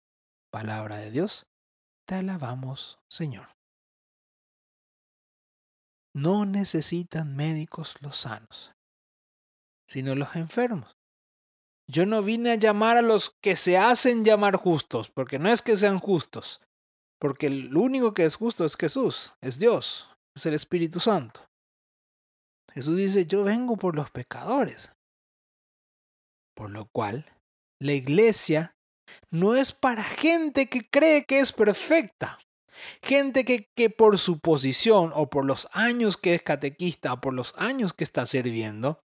Palabra 0.51 0.97
de 0.97 1.11
Dios, 1.11 1.47
te 2.07 2.15
alabamos, 2.17 2.99
Señor. 3.09 3.49
No 6.15 6.47
necesitan 6.47 7.37
médicos 7.37 7.95
los 8.01 8.17
sanos, 8.17 8.73
sino 9.87 10.15
los 10.15 10.35
enfermos. 10.37 10.97
Yo 11.87 12.07
no 12.07 12.23
vine 12.23 12.53
a 12.53 12.57
llamar 12.57 12.97
a 12.97 13.03
los 13.03 13.31
que 13.41 13.57
se 13.57 13.79
hacen 13.79 14.25
llamar 14.25 14.57
justos, 14.57 15.11
porque 15.11 15.39
no 15.39 15.49
es 15.49 15.63
que 15.63 15.77
sean 15.77 15.99
justos, 15.99 16.61
porque 17.19 17.47
el 17.47 17.77
único 17.77 18.15
que 18.15 18.25
es 18.25 18.37
justo 18.37 18.65
es 18.65 18.77
Jesús, 18.77 19.33
es 19.41 19.59
Dios, 19.59 20.09
es 20.35 20.45
el 20.47 20.55
Espíritu 20.55 21.01
Santo. 21.01 21.49
Jesús 22.73 22.97
dice, 22.97 23.27
yo 23.27 23.43
vengo 23.43 23.77
por 23.77 23.97
los 23.97 24.11
pecadores. 24.11 24.93
Por 26.55 26.71
lo 26.71 26.87
cual, 26.87 27.25
la 27.81 27.93
iglesia 27.93 28.77
no 29.31 29.55
es 29.55 29.73
para 29.73 30.03
gente 30.03 30.67
que 30.67 30.89
cree 30.89 31.25
que 31.25 31.41
es 31.41 31.53
perfecta. 31.53 32.39
Gente 33.03 33.45
que, 33.45 33.69
que, 33.77 33.91
por 33.91 34.19
su 34.19 34.39
posición 34.39 35.11
o 35.15 35.29
por 35.31 35.45
los 35.45 35.69
años 35.73 36.17
que 36.17 36.35
es 36.35 36.43
catequista 36.43 37.13
o 37.13 37.21
por 37.21 37.35
los 37.35 37.53
años 37.57 37.93
que 37.93 38.05
está 38.05 38.25
sirviendo, 38.25 39.01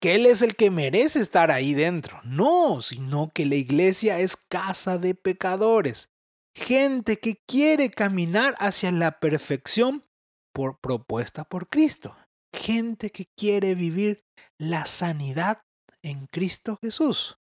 que 0.00 0.16
él 0.16 0.26
es 0.26 0.42
el 0.42 0.54
que 0.54 0.70
merece 0.70 1.20
estar 1.20 1.50
ahí 1.50 1.72
dentro. 1.72 2.20
No, 2.24 2.82
sino 2.82 3.30
que 3.32 3.46
la 3.46 3.54
iglesia 3.54 4.20
es 4.20 4.36
casa 4.36 4.98
de 4.98 5.14
pecadores. 5.14 6.10
Gente 6.54 7.18
que 7.18 7.38
quiere 7.48 7.90
caminar 7.90 8.54
hacia 8.58 8.92
la 8.92 9.18
perfección 9.18 10.04
por 10.52 10.78
propuesta 10.80 11.44
por 11.44 11.68
Cristo 11.68 12.14
gente 12.52 13.10
que 13.10 13.26
quiere 13.36 13.74
vivir 13.74 14.24
la 14.58 14.86
sanidad 14.86 15.62
en 16.02 16.26
Cristo 16.26 16.78
Jesús. 16.82 17.38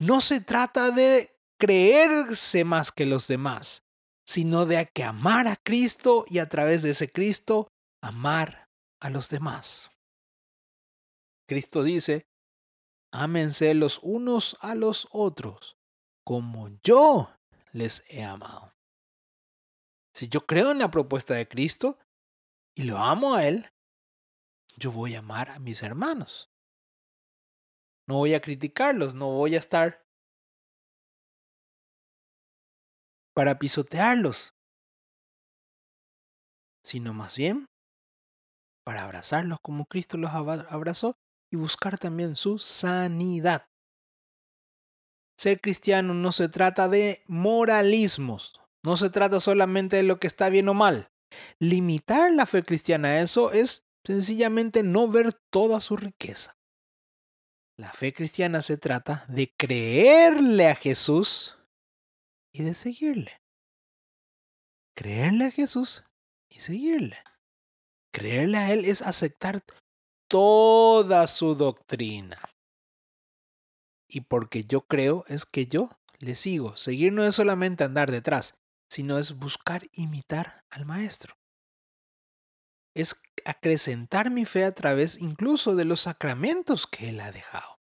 No 0.00 0.20
se 0.20 0.40
trata 0.40 0.90
de 0.90 1.36
creerse 1.58 2.64
más 2.64 2.92
que 2.92 3.04
los 3.04 3.26
demás, 3.26 3.84
sino 4.26 4.64
de 4.64 4.88
que 4.94 5.02
amar 5.02 5.48
a 5.48 5.56
Cristo 5.56 6.24
y 6.28 6.38
a 6.38 6.48
través 6.48 6.82
de 6.82 6.90
ese 6.90 7.10
Cristo 7.10 7.68
amar 8.00 8.68
a 9.00 9.10
los 9.10 9.28
demás. 9.28 9.90
Cristo 11.48 11.82
dice, 11.82 12.28
ámense 13.12 13.74
los 13.74 13.98
unos 14.02 14.56
a 14.60 14.74
los 14.74 15.08
otros, 15.10 15.76
como 16.24 16.68
yo 16.82 17.34
les 17.72 18.04
he 18.08 18.22
amado. 18.22 18.72
Si 20.14 20.28
yo 20.28 20.46
creo 20.46 20.70
en 20.72 20.78
la 20.78 20.90
propuesta 20.90 21.34
de 21.34 21.48
Cristo 21.48 21.98
y 22.76 22.82
lo 22.82 22.98
amo 22.98 23.34
a 23.34 23.46
Él, 23.46 23.70
yo 24.76 24.92
voy 24.92 25.14
a 25.14 25.20
amar 25.20 25.50
a 25.50 25.58
mis 25.58 25.82
hermanos. 25.82 26.50
No 28.08 28.16
voy 28.16 28.32
a 28.34 28.40
criticarlos, 28.40 29.14
no 29.14 29.26
voy 29.26 29.54
a 29.54 29.58
estar 29.58 30.02
para 33.34 33.58
pisotearlos, 33.58 34.54
sino 36.82 37.12
más 37.12 37.36
bien 37.36 37.66
para 38.84 39.04
abrazarlos 39.04 39.58
como 39.62 39.84
Cristo 39.84 40.16
los 40.16 40.30
abrazó 40.30 41.18
y 41.52 41.56
buscar 41.56 41.98
también 41.98 42.34
su 42.34 42.58
sanidad. 42.58 43.66
Ser 45.38 45.60
cristiano 45.60 46.14
no 46.14 46.32
se 46.32 46.48
trata 46.48 46.88
de 46.88 47.22
moralismos, 47.26 48.58
no 48.82 48.96
se 48.96 49.10
trata 49.10 49.38
solamente 49.38 49.96
de 49.96 50.02
lo 50.02 50.18
que 50.18 50.26
está 50.26 50.48
bien 50.48 50.70
o 50.70 50.74
mal. 50.74 51.10
Limitar 51.60 52.32
la 52.32 52.46
fe 52.46 52.64
cristiana 52.64 53.08
a 53.08 53.20
eso 53.20 53.52
es 53.52 53.84
sencillamente 54.04 54.82
no 54.82 55.06
ver 55.08 55.34
toda 55.52 55.80
su 55.80 55.96
riqueza. 55.98 56.57
La 57.78 57.92
fe 57.92 58.12
cristiana 58.12 58.60
se 58.60 58.76
trata 58.76 59.24
de 59.28 59.54
creerle 59.56 60.68
a 60.68 60.74
Jesús 60.74 61.56
y 62.52 62.64
de 62.64 62.74
seguirle. 62.74 63.40
Creerle 64.96 65.44
a 65.44 65.50
Jesús 65.52 66.02
y 66.50 66.58
seguirle. 66.58 67.22
Creerle 68.12 68.58
a 68.58 68.72
Él 68.72 68.84
es 68.84 69.00
aceptar 69.00 69.62
toda 70.28 71.28
su 71.28 71.54
doctrina. 71.54 72.40
Y 74.08 74.22
porque 74.22 74.64
yo 74.64 74.80
creo 74.80 75.24
es 75.28 75.46
que 75.46 75.66
yo 75.66 75.88
le 76.18 76.34
sigo. 76.34 76.76
Seguir 76.76 77.12
no 77.12 77.22
es 77.22 77.36
solamente 77.36 77.84
andar 77.84 78.10
detrás, 78.10 78.58
sino 78.90 79.18
es 79.18 79.38
buscar 79.38 79.84
imitar 79.92 80.64
al 80.68 80.84
Maestro 80.84 81.37
es 82.98 83.22
acrecentar 83.44 84.28
mi 84.28 84.44
fe 84.44 84.64
a 84.64 84.74
través 84.74 85.20
incluso 85.20 85.76
de 85.76 85.84
los 85.84 86.00
sacramentos 86.00 86.88
que 86.88 87.10
Él 87.10 87.20
ha 87.20 87.30
dejado. 87.30 87.78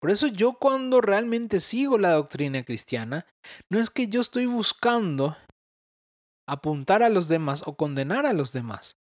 Por 0.00 0.10
eso 0.10 0.26
yo 0.26 0.54
cuando 0.54 1.02
realmente 1.02 1.60
sigo 1.60 1.98
la 1.98 2.12
doctrina 2.12 2.64
cristiana, 2.64 3.26
no 3.68 3.78
es 3.78 3.90
que 3.90 4.08
yo 4.08 4.22
estoy 4.22 4.46
buscando 4.46 5.36
apuntar 6.48 7.02
a 7.02 7.10
los 7.10 7.28
demás 7.28 7.62
o 7.66 7.76
condenar 7.76 8.24
a 8.24 8.32
los 8.32 8.52
demás, 8.52 8.96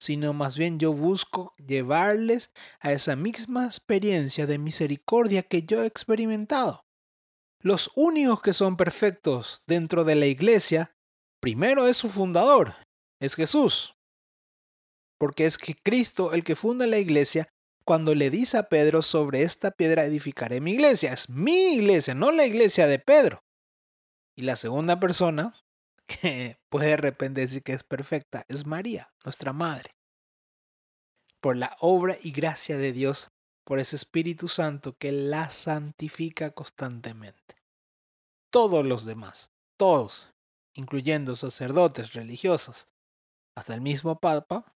sino 0.00 0.32
más 0.32 0.58
bien 0.58 0.80
yo 0.80 0.92
busco 0.92 1.54
llevarles 1.56 2.50
a 2.80 2.90
esa 2.90 3.14
misma 3.14 3.66
experiencia 3.66 4.46
de 4.46 4.58
misericordia 4.58 5.44
que 5.44 5.62
yo 5.62 5.84
he 5.84 5.86
experimentado. 5.86 6.84
Los 7.60 7.92
únicos 7.94 8.42
que 8.42 8.52
son 8.52 8.76
perfectos 8.76 9.62
dentro 9.68 10.02
de 10.02 10.16
la 10.16 10.26
iglesia, 10.26 10.96
primero 11.40 11.86
es 11.86 11.96
su 11.96 12.10
fundador, 12.10 12.74
es 13.20 13.36
Jesús 13.36 13.93
porque 15.24 15.46
es 15.46 15.56
que 15.56 15.74
Cristo, 15.74 16.34
el 16.34 16.44
que 16.44 16.54
funda 16.54 16.86
la 16.86 16.98
iglesia, 16.98 17.48
cuando 17.86 18.14
le 18.14 18.28
dice 18.28 18.58
a 18.58 18.68
Pedro, 18.68 19.00
sobre 19.00 19.40
esta 19.40 19.70
piedra 19.70 20.04
edificaré 20.04 20.60
mi 20.60 20.72
iglesia, 20.72 21.14
es 21.14 21.30
mi 21.30 21.76
iglesia, 21.76 22.12
no 22.14 22.30
la 22.30 22.44
iglesia 22.44 22.86
de 22.86 22.98
Pedro. 22.98 23.42
Y 24.36 24.42
la 24.42 24.54
segunda 24.54 25.00
persona, 25.00 25.54
que 26.06 26.58
puede 26.68 26.88
de 26.88 26.98
repente 26.98 27.40
decir 27.40 27.62
que 27.62 27.72
es 27.72 27.84
perfecta, 27.84 28.44
es 28.48 28.66
María, 28.66 29.14
nuestra 29.24 29.54
madre. 29.54 29.92
Por 31.40 31.56
la 31.56 31.74
obra 31.80 32.18
y 32.22 32.30
gracia 32.30 32.76
de 32.76 32.92
Dios, 32.92 33.30
por 33.64 33.78
ese 33.78 33.96
Espíritu 33.96 34.46
Santo 34.46 34.94
que 34.98 35.10
la 35.10 35.48
santifica 35.48 36.50
constantemente. 36.50 37.54
Todos 38.50 38.84
los 38.84 39.06
demás, 39.06 39.48
todos, 39.78 40.34
incluyendo 40.74 41.34
sacerdotes 41.34 42.12
religiosos, 42.12 42.88
hasta 43.56 43.72
el 43.72 43.80
mismo 43.80 44.18
Papa, 44.20 44.73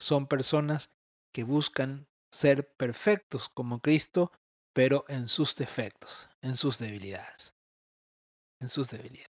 son 0.00 0.26
personas 0.26 0.90
que 1.32 1.44
buscan 1.44 2.06
ser 2.32 2.72
perfectos 2.76 3.48
como 3.48 3.80
Cristo, 3.80 4.32
pero 4.74 5.04
en 5.08 5.28
sus 5.28 5.56
defectos, 5.56 6.28
en 6.42 6.56
sus 6.56 6.78
debilidades. 6.78 7.54
En 8.60 8.68
sus 8.68 8.88
debilidades. 8.88 9.30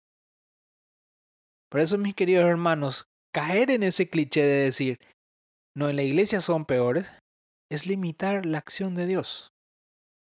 Por 1.71 1.81
eso, 1.81 1.99
mis 1.99 2.15
queridos 2.15 2.47
hermanos, 2.47 3.07
caer 3.33 3.71
en 3.71 3.83
ese 3.83 4.09
cliché 4.09 4.43
de 4.43 4.65
decir, 4.65 4.99
no, 5.77 5.89
en 5.89 5.97
la 5.97 6.03
iglesia 6.03 6.41
son 6.41 6.67
peores, 6.67 7.07
es 7.71 7.87
limitar 7.87 8.45
la 8.45 8.59
acción 8.59 8.95
de 8.95 9.07
Dios. 9.07 9.53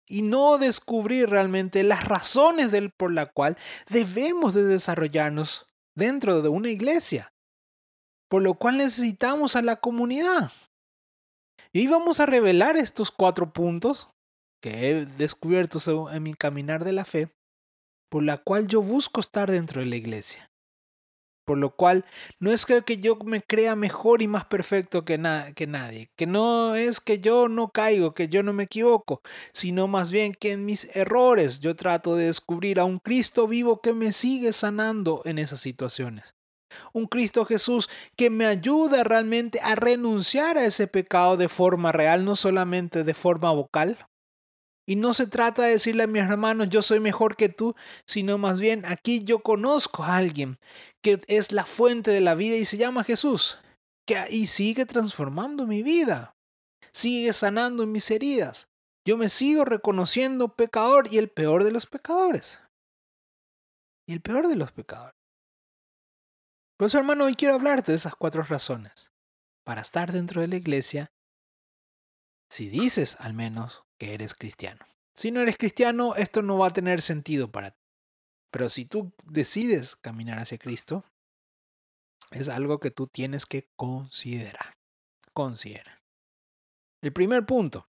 Y 0.08 0.22
no 0.22 0.58
descubrir 0.58 1.30
realmente 1.30 1.84
las 1.84 2.06
razones 2.06 2.72
del, 2.72 2.92
por 2.92 3.12
la 3.12 3.28
cual 3.28 3.58
debemos 3.90 4.54
de 4.54 4.64
desarrollarnos 4.64 5.66
dentro 5.96 6.42
de 6.42 6.50
una 6.50 6.70
iglesia 6.70 7.31
por 8.32 8.42
lo 8.42 8.54
cual 8.54 8.78
necesitamos 8.78 9.58
a 9.58 9.62
la 9.62 9.76
comunidad. 9.76 10.54
Y 11.74 11.88
vamos 11.88 12.22
a 12.22 12.26
revelar 12.26 12.78
estos 12.78 13.12
cuatro 13.12 13.52
puntos 13.52 14.10
que 14.64 14.90
he 14.90 15.06
descubierto 15.06 15.80
en 16.10 16.24
mi 16.24 16.34
caminar 16.34 16.86
de 16.86 16.94
la 16.94 17.04
fe, 17.04 17.30
por 18.10 18.24
la 18.24 18.38
cual 18.38 18.70
yo 18.70 18.82
busco 18.82 19.20
estar 19.20 19.52
dentro 19.52 19.82
de 19.82 19.88
la 19.88 19.98
iglesia. 19.98 20.50
Por 21.46 21.58
lo 21.58 21.76
cual 21.76 22.06
no 22.40 22.52
es 22.52 22.66
que, 22.66 23.00
yo 23.00 23.18
me 23.18 23.42
crea 23.42 23.76
mejor 23.76 24.22
y 24.22 24.30
más 24.30 24.46
perfecto 24.46 25.04
que, 25.04 25.20
que 25.54 25.68
nadie, 25.68 26.10
que 26.16 26.26
no 26.26 26.76
es 26.76 27.02
que 27.02 27.20
yo 27.20 27.50
no 27.50 27.70
caigo, 27.70 28.14
que 28.14 28.30
yo 28.30 28.44
no 28.44 28.54
me 28.54 28.64
equivoco, 28.64 29.22
sino 29.52 29.90
más 29.90 30.10
bien 30.10 30.34
que 30.40 30.54
en 30.54 30.64
mis 30.64 30.96
errores 30.96 31.60
yo 31.60 31.76
trato 31.76 32.16
de 32.16 32.28
descubrir 32.28 32.80
a 32.80 32.86
un 32.86 33.00
Cristo 33.00 33.46
vivo 33.46 33.82
que 33.82 33.92
me 33.92 34.14
sigue 34.14 34.54
sanando 34.54 35.22
en 35.26 35.38
esas 35.38 35.60
situaciones. 35.60 36.34
Un 36.94 37.08
Cristo 37.08 37.46
Jesús 37.46 37.90
que 38.16 38.30
me 38.30 38.46
ayuda 38.46 39.04
realmente 39.04 39.60
a 39.62 39.76
renunciar 39.76 40.58
a 40.58 40.66
ese 40.66 40.88
pecado 40.88 41.38
de 41.38 41.50
forma 41.50 41.92
real, 41.92 42.26
no 42.26 42.36
solamente 42.36 43.04
de 43.04 43.14
forma 43.14 43.52
vocal. 43.52 43.98
Y 44.88 44.96
no 44.96 45.14
se 45.14 45.28
trata 45.28 45.64
de 45.64 45.72
decirle 45.72 46.04
a 46.04 46.08
mis 46.08 46.24
hermanos 46.24 46.70
yo 46.70 46.82
soy 46.82 47.00
mejor 47.00 47.36
que 47.36 47.50
tú, 47.50 47.76
sino 48.06 48.38
más 48.38 48.60
bien 48.60 48.84
aquí 48.86 49.24
yo 49.24 49.40
conozco 49.40 50.04
a 50.04 50.18
alguien 50.18 50.58
que 51.02 51.22
es 51.28 51.52
la 51.52 51.66
fuente 51.66 52.12
de 52.12 52.22
la 52.22 52.36
vida 52.36 52.56
y 52.56 52.66
se 52.66 52.78
llama 52.78 53.04
Jesús, 53.04 53.58
que 54.08 54.18
ahí 54.18 54.48
sigue 54.48 54.86
transformando 54.86 55.66
mi 55.66 55.84
vida, 55.84 56.36
sigue 56.92 57.34
sanando 57.34 57.86
mis 57.86 58.10
heridas. 58.12 58.68
Yo 59.08 59.18
me 59.18 59.30
sigo 59.30 59.66
reconociendo 59.66 60.56
pecador 60.56 61.08
y 61.12 61.18
el 61.18 61.30
peor 61.30 61.64
de 61.64 61.72
los 61.72 61.86
pecadores. 61.86 62.60
Y 64.08 64.14
el 64.14 64.22
peor 64.22 64.48
de 64.48 64.56
los 64.56 64.72
pecadores. 64.72 65.21
Por 66.82 66.88
eso, 66.88 66.98
hermano, 66.98 67.26
hoy 67.26 67.36
quiero 67.36 67.54
hablarte 67.54 67.92
de 67.92 67.98
esas 67.98 68.16
cuatro 68.16 68.42
razones 68.42 69.12
para 69.64 69.82
estar 69.82 70.12
dentro 70.12 70.42
de 70.42 70.48
la 70.48 70.56
iglesia 70.56 71.14
si 72.50 72.70
dices 72.70 73.18
al 73.20 73.36
menos 73.36 73.84
que 74.00 74.16
eres 74.16 74.34
cristiano. 74.34 74.84
Si 75.14 75.30
no 75.30 75.42
eres 75.42 75.58
cristiano, 75.58 76.16
esto 76.16 76.42
no 76.42 76.58
va 76.58 76.70
a 76.70 76.74
tener 76.74 77.04
sentido 77.04 77.52
para 77.52 77.70
ti. 77.70 77.86
Pero 78.50 78.68
si 78.68 78.86
tú 78.86 79.14
decides 79.26 79.96
caminar 79.96 80.40
hacia 80.40 80.58
Cristo, 80.58 81.06
es 82.32 82.50
algo 82.50 82.80
que 82.80 82.90
tú 82.90 83.06
tienes 83.06 83.46
que 83.46 83.70
considerar. 83.76 84.80
Considera. 85.34 86.02
El 87.04 87.14
primer 87.14 87.46
punto. 87.46 87.92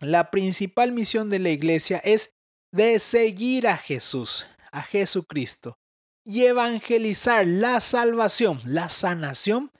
La 0.00 0.30
principal 0.30 0.92
misión 0.92 1.30
de 1.30 1.38
la 1.38 1.48
iglesia 1.48 1.96
es 2.04 2.34
de 2.72 2.98
seguir 2.98 3.68
a 3.68 3.78
Jesús, 3.78 4.46
a 4.70 4.82
Jesucristo, 4.82 5.78
y 6.24 6.46
evangelizar 6.46 7.46
la 7.46 7.80
salvación, 7.80 8.60
la 8.64 8.88
sanación 8.88 9.70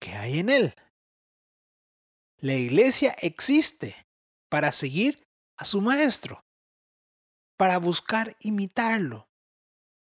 que 0.00 0.14
hay 0.14 0.38
en 0.38 0.48
él. 0.48 0.74
La 2.38 2.54
iglesia 2.54 3.14
existe 3.20 4.06
para 4.48 4.72
seguir 4.72 5.26
a 5.58 5.64
su 5.64 5.80
maestro, 5.80 6.42
para 7.58 7.78
buscar 7.78 8.36
imitarlo, 8.40 9.28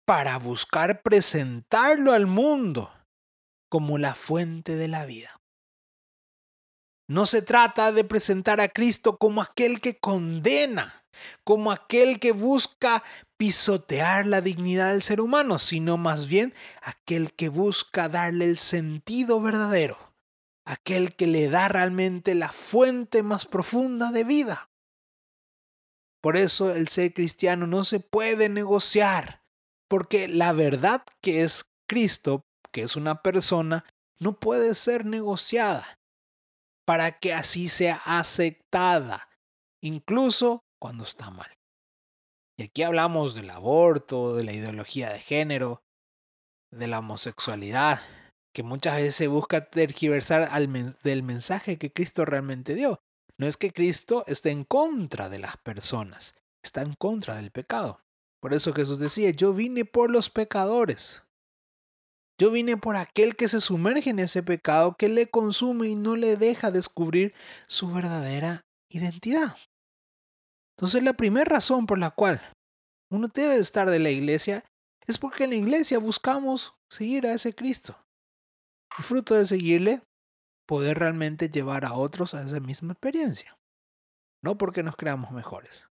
para 0.06 0.38
buscar 0.38 1.02
presentarlo 1.02 2.12
al 2.12 2.26
mundo 2.26 2.90
como 3.68 3.98
la 3.98 4.14
fuente 4.14 4.76
de 4.76 4.88
la 4.88 5.04
vida. 5.04 5.40
No 7.08 7.26
se 7.26 7.42
trata 7.42 7.92
de 7.92 8.04
presentar 8.04 8.60
a 8.60 8.68
Cristo 8.68 9.18
como 9.18 9.42
aquel 9.42 9.80
que 9.80 9.98
condena, 9.98 11.04
como 11.44 11.70
aquel 11.70 12.18
que 12.18 12.32
busca 12.32 13.04
pisotear 13.42 14.24
la 14.24 14.40
dignidad 14.40 14.92
del 14.92 15.02
ser 15.02 15.20
humano, 15.20 15.58
sino 15.58 15.96
más 15.96 16.28
bien 16.28 16.54
aquel 16.80 17.32
que 17.32 17.48
busca 17.48 18.08
darle 18.08 18.44
el 18.44 18.56
sentido 18.56 19.40
verdadero, 19.40 19.98
aquel 20.64 21.16
que 21.16 21.26
le 21.26 21.50
da 21.50 21.66
realmente 21.66 22.36
la 22.36 22.52
fuente 22.52 23.24
más 23.24 23.44
profunda 23.44 24.12
de 24.12 24.22
vida. 24.22 24.70
Por 26.20 26.36
eso 26.36 26.70
el 26.70 26.86
ser 26.86 27.14
cristiano 27.14 27.66
no 27.66 27.82
se 27.82 27.98
puede 27.98 28.48
negociar, 28.48 29.42
porque 29.88 30.28
la 30.28 30.52
verdad 30.52 31.02
que 31.20 31.42
es 31.42 31.68
Cristo, 31.88 32.46
que 32.70 32.84
es 32.84 32.94
una 32.94 33.22
persona, 33.22 33.84
no 34.20 34.38
puede 34.38 34.76
ser 34.76 35.04
negociada 35.04 35.98
para 36.84 37.18
que 37.18 37.34
así 37.34 37.68
sea 37.68 38.00
aceptada, 38.04 39.28
incluso 39.80 40.62
cuando 40.78 41.02
está 41.02 41.30
mal. 41.30 41.50
Y 42.56 42.64
aquí 42.64 42.82
hablamos 42.82 43.34
del 43.34 43.50
aborto, 43.50 44.36
de 44.36 44.44
la 44.44 44.52
ideología 44.52 45.10
de 45.10 45.18
género, 45.18 45.82
de 46.70 46.86
la 46.86 46.98
homosexualidad, 46.98 48.02
que 48.54 48.62
muchas 48.62 48.96
veces 48.96 49.14
se 49.16 49.28
busca 49.28 49.70
tergiversar 49.70 50.50
del 51.02 51.22
mensaje 51.22 51.78
que 51.78 51.92
Cristo 51.92 52.24
realmente 52.24 52.74
dio. 52.74 53.00
No 53.38 53.46
es 53.46 53.56
que 53.56 53.72
Cristo 53.72 54.24
esté 54.26 54.50
en 54.50 54.64
contra 54.64 55.28
de 55.28 55.38
las 55.38 55.56
personas, 55.56 56.34
está 56.62 56.82
en 56.82 56.94
contra 56.94 57.36
del 57.36 57.50
pecado. 57.50 58.00
Por 58.40 58.54
eso 58.54 58.72
Jesús 58.74 58.98
decía, 58.98 59.30
yo 59.30 59.52
vine 59.52 59.84
por 59.84 60.10
los 60.10 60.28
pecadores. 60.28 61.22
Yo 62.38 62.50
vine 62.50 62.76
por 62.76 62.96
aquel 62.96 63.36
que 63.36 63.48
se 63.48 63.60
sumerge 63.60 64.10
en 64.10 64.18
ese 64.18 64.42
pecado, 64.42 64.96
que 64.98 65.08
le 65.08 65.30
consume 65.30 65.88
y 65.88 65.94
no 65.94 66.16
le 66.16 66.36
deja 66.36 66.70
descubrir 66.70 67.34
su 67.68 67.90
verdadera 67.90 68.64
identidad. 68.90 69.56
Entonces 70.76 71.02
la 71.02 71.12
primera 71.12 71.44
razón 71.44 71.86
por 71.86 71.98
la 71.98 72.10
cual 72.10 72.40
uno 73.10 73.28
debe 73.28 73.56
estar 73.56 73.90
de 73.90 73.98
la 73.98 74.10
iglesia 74.10 74.64
es 75.06 75.18
porque 75.18 75.44
en 75.44 75.50
la 75.50 75.56
iglesia 75.56 75.98
buscamos 75.98 76.74
seguir 76.90 77.26
a 77.26 77.34
ese 77.34 77.54
Cristo. 77.54 77.96
Y 78.98 79.02
fruto 79.02 79.34
de 79.34 79.44
seguirle, 79.44 80.02
poder 80.66 80.98
realmente 80.98 81.48
llevar 81.48 81.84
a 81.84 81.94
otros 81.94 82.34
a 82.34 82.42
esa 82.42 82.60
misma 82.60 82.92
experiencia. 82.92 83.56
No 84.42 84.58
porque 84.58 84.82
nos 84.82 84.96
creamos 84.96 85.30
mejores, 85.30 85.88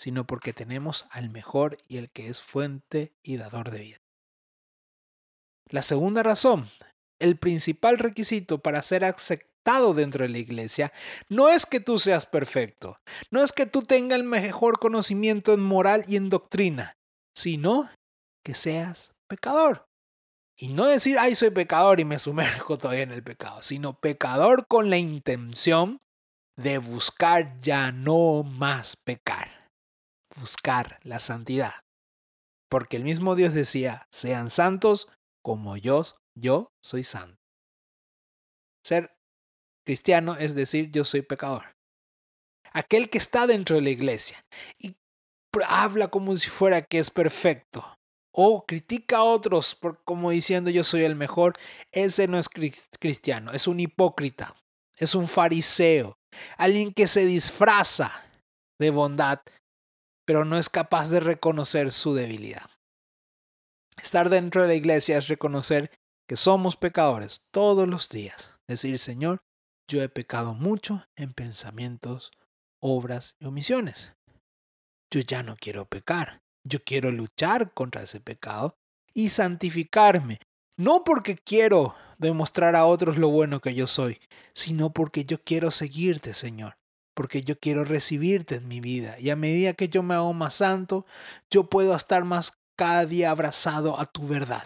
sino 0.00 0.26
porque 0.26 0.52
tenemos 0.52 1.06
al 1.10 1.30
mejor 1.30 1.78
y 1.88 1.98
el 1.98 2.10
que 2.10 2.28
es 2.28 2.42
fuente 2.42 3.12
y 3.22 3.36
dador 3.36 3.70
de 3.70 3.80
vida. 3.80 3.98
La 5.68 5.82
segunda 5.82 6.22
razón, 6.22 6.70
el 7.18 7.36
principal 7.36 7.98
requisito 7.98 8.58
para 8.58 8.82
ser 8.82 9.04
dentro 9.66 10.22
de 10.22 10.28
la 10.28 10.38
iglesia, 10.38 10.92
no 11.28 11.48
es 11.48 11.66
que 11.66 11.80
tú 11.80 11.98
seas 11.98 12.24
perfecto, 12.24 12.98
no 13.30 13.42
es 13.42 13.52
que 13.52 13.66
tú 13.66 13.82
tengas 13.82 14.18
el 14.18 14.24
mejor 14.24 14.78
conocimiento 14.78 15.52
en 15.52 15.60
moral 15.60 16.04
y 16.06 16.16
en 16.16 16.30
doctrina, 16.30 16.96
sino 17.36 17.90
que 18.44 18.54
seas 18.54 19.12
pecador. 19.28 19.84
Y 20.58 20.68
no 20.68 20.86
decir, 20.86 21.18
ay, 21.18 21.34
soy 21.34 21.50
pecador 21.50 21.98
y 22.00 22.04
me 22.04 22.18
sumerjo 22.18 22.78
todavía 22.78 23.02
en 23.02 23.12
el 23.12 23.24
pecado, 23.24 23.60
sino 23.62 23.98
pecador 23.98 24.66
con 24.68 24.88
la 24.88 24.98
intención 24.98 25.98
de 26.56 26.78
buscar 26.78 27.60
ya 27.60 27.92
no 27.92 28.44
más 28.44 28.96
pecar, 28.96 29.68
buscar 30.36 31.00
la 31.02 31.18
santidad. 31.18 31.74
Porque 32.70 32.96
el 32.96 33.04
mismo 33.04 33.34
Dios 33.34 33.52
decía, 33.52 34.06
sean 34.10 34.48
santos 34.48 35.08
como 35.44 35.76
yo, 35.76 36.02
yo 36.38 36.68
soy 36.82 37.02
santo. 37.02 37.36
Ser 38.84 39.15
Cristiano 39.86 40.36
es 40.36 40.54
decir, 40.54 40.90
yo 40.90 41.04
soy 41.04 41.22
pecador. 41.22 41.76
Aquel 42.72 43.08
que 43.08 43.18
está 43.18 43.46
dentro 43.46 43.76
de 43.76 43.82
la 43.82 43.90
iglesia 43.90 44.44
y 44.78 44.96
habla 45.66 46.08
como 46.08 46.36
si 46.36 46.50
fuera 46.50 46.82
que 46.82 46.98
es 46.98 47.08
perfecto 47.10 47.96
o 48.32 48.66
critica 48.66 49.18
a 49.18 49.24
otros 49.24 49.74
por, 49.74 50.02
como 50.04 50.30
diciendo 50.30 50.68
yo 50.68 50.84
soy 50.84 51.04
el 51.04 51.14
mejor, 51.14 51.54
ese 51.92 52.28
no 52.28 52.36
es 52.36 52.50
cristiano, 52.50 53.52
es 53.52 53.66
un 53.66 53.80
hipócrita, 53.80 54.54
es 54.98 55.14
un 55.14 55.26
fariseo, 55.26 56.18
alguien 56.58 56.90
que 56.90 57.06
se 57.06 57.24
disfraza 57.24 58.12
de 58.78 58.90
bondad, 58.90 59.40
pero 60.26 60.44
no 60.44 60.58
es 60.58 60.68
capaz 60.68 61.08
de 61.08 61.20
reconocer 61.20 61.92
su 61.92 62.12
debilidad. 62.12 62.68
Estar 64.02 64.28
dentro 64.28 64.62
de 64.62 64.68
la 64.68 64.74
iglesia 64.74 65.16
es 65.16 65.28
reconocer 65.28 65.90
que 66.28 66.36
somos 66.36 66.76
pecadores 66.76 67.46
todos 67.50 67.88
los 67.88 68.10
días. 68.10 68.54
Decir, 68.68 68.98
Señor, 68.98 69.38
yo 69.88 70.02
he 70.02 70.08
pecado 70.08 70.54
mucho 70.54 71.06
en 71.14 71.32
pensamientos, 71.32 72.32
obras 72.80 73.36
y 73.38 73.46
omisiones. 73.46 74.14
Yo 75.10 75.20
ya 75.20 75.42
no 75.42 75.56
quiero 75.56 75.86
pecar. 75.86 76.42
Yo 76.64 76.82
quiero 76.82 77.12
luchar 77.12 77.72
contra 77.72 78.02
ese 78.02 78.20
pecado 78.20 78.76
y 79.14 79.28
santificarme. 79.28 80.40
No 80.76 81.04
porque 81.04 81.36
quiero 81.36 81.94
demostrar 82.18 82.74
a 82.74 82.86
otros 82.86 83.16
lo 83.16 83.28
bueno 83.28 83.60
que 83.60 83.74
yo 83.74 83.86
soy, 83.86 84.20
sino 84.52 84.92
porque 84.92 85.24
yo 85.24 85.42
quiero 85.42 85.70
seguirte, 85.70 86.34
Señor. 86.34 86.76
Porque 87.14 87.42
yo 87.42 87.58
quiero 87.58 87.84
recibirte 87.84 88.56
en 88.56 88.68
mi 88.68 88.80
vida. 88.80 89.18
Y 89.18 89.30
a 89.30 89.36
medida 89.36 89.74
que 89.74 89.88
yo 89.88 90.02
me 90.02 90.14
hago 90.14 90.34
más 90.34 90.54
santo, 90.54 91.06
yo 91.50 91.70
puedo 91.70 91.94
estar 91.94 92.24
más 92.24 92.58
cada 92.76 93.06
día 93.06 93.30
abrazado 93.30 93.98
a 93.98 94.06
tu 94.06 94.26
verdad. 94.26 94.64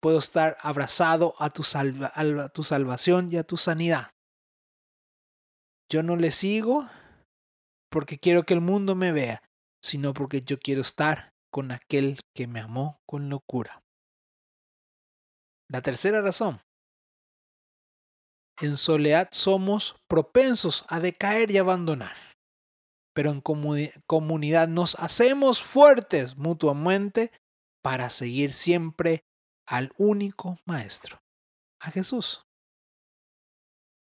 Puedo 0.00 0.18
estar 0.18 0.56
abrazado 0.62 1.34
a 1.38 1.50
tu, 1.50 1.62
a 1.74 2.48
tu 2.48 2.64
salvación 2.64 3.30
y 3.30 3.36
a 3.36 3.44
tu 3.44 3.58
sanidad. 3.58 4.10
Yo 5.90 6.04
no 6.04 6.14
le 6.16 6.30
sigo 6.30 6.88
porque 7.90 8.18
quiero 8.18 8.44
que 8.44 8.54
el 8.54 8.60
mundo 8.60 8.94
me 8.94 9.10
vea, 9.10 9.42
sino 9.82 10.14
porque 10.14 10.42
yo 10.42 10.60
quiero 10.60 10.82
estar 10.82 11.34
con 11.50 11.72
aquel 11.72 12.20
que 12.32 12.46
me 12.46 12.60
amó 12.60 13.00
con 13.06 13.28
locura. 13.28 13.82
La 15.68 15.82
tercera 15.82 16.22
razón. 16.22 16.60
En 18.60 18.76
soledad 18.76 19.30
somos 19.32 19.96
propensos 20.08 20.84
a 20.88 21.00
decaer 21.00 21.50
y 21.50 21.58
abandonar. 21.58 22.16
pero 23.12 23.32
en 23.32 23.42
comunidad 24.06 24.68
nos 24.68 24.94
hacemos 24.94 25.60
fuertes 25.60 26.36
mutuamente 26.36 27.32
para 27.82 28.08
seguir 28.08 28.52
siempre 28.52 29.24
al 29.66 29.92
único 29.98 30.58
Maestro, 30.64 31.20
a 31.80 31.90
Jesús. 31.90 32.46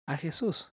A 0.07 0.15
Jesús. 0.15 0.71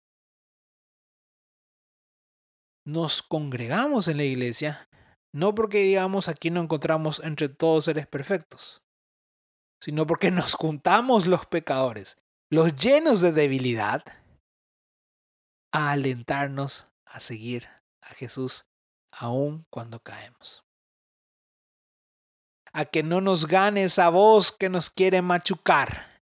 Nos 2.86 3.22
congregamos 3.22 4.06
en 4.06 4.18
la 4.18 4.24
iglesia 4.24 4.88
no 5.36 5.54
porque 5.54 5.82
digamos 5.82 6.28
aquí 6.28 6.50
no 6.50 6.62
encontramos 6.62 7.20
entre 7.22 7.50
todos 7.50 7.84
seres 7.84 8.06
perfectos, 8.06 8.82
sino 9.82 10.06
porque 10.06 10.30
nos 10.30 10.54
juntamos 10.54 11.26
los 11.26 11.44
pecadores, 11.44 12.16
los 12.50 12.74
llenos 12.74 13.20
de 13.20 13.32
debilidad, 13.32 14.02
a 15.72 15.90
alentarnos 15.90 16.86
a 17.04 17.20
seguir 17.20 17.68
a 18.00 18.14
Jesús 18.14 18.66
aun 19.12 19.66
cuando 19.68 20.00
caemos. 20.00 20.64
A 22.72 22.86
que 22.86 23.02
no 23.02 23.20
nos 23.20 23.46
gane 23.46 23.84
esa 23.84 24.08
voz 24.08 24.52
que 24.52 24.70
nos 24.70 24.88
quiere 24.88 25.20
machucar, 25.20 26.22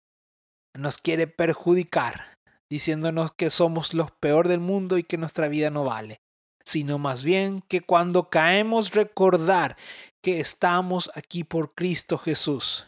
nos 0.73 0.97
quiere 0.97 1.27
perjudicar, 1.27 2.38
diciéndonos 2.71 3.33
que 3.33 3.51
somos 3.51 3.93
los 3.93 4.11
peor 4.12 4.49
del 4.49 4.61
mundo 4.61 4.97
y 4.97 5.03
que 5.05 5.19
nuestra 5.19 5.49
vida 5.49 5.69
no 5.69 5.85
vale 5.85 6.23
sino 6.64 6.98
más 6.98 7.22
bien 7.22 7.62
que 7.68 7.81
cuando 7.81 8.31
caemos 8.31 8.92
recordar 8.92 9.77
que 10.22 10.40
estamos 10.40 11.11
aquí 11.14 11.44
por 11.44 11.74
Cristo 11.74 12.18
Jesús, 12.18 12.87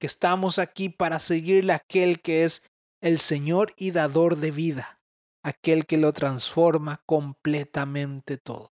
que 0.00 0.06
estamos 0.06 0.58
aquí 0.58 0.88
para 0.88 1.18
seguirle 1.18 1.72
a 1.72 1.76
aquel 1.76 2.20
que 2.20 2.44
es 2.44 2.62
el 3.02 3.18
Señor 3.18 3.74
y 3.76 3.90
dador 3.90 4.36
de 4.36 4.50
vida, 4.52 5.00
aquel 5.44 5.86
que 5.86 5.96
lo 5.96 6.12
transforma 6.12 7.02
completamente 7.06 8.36
todo. 8.36 8.72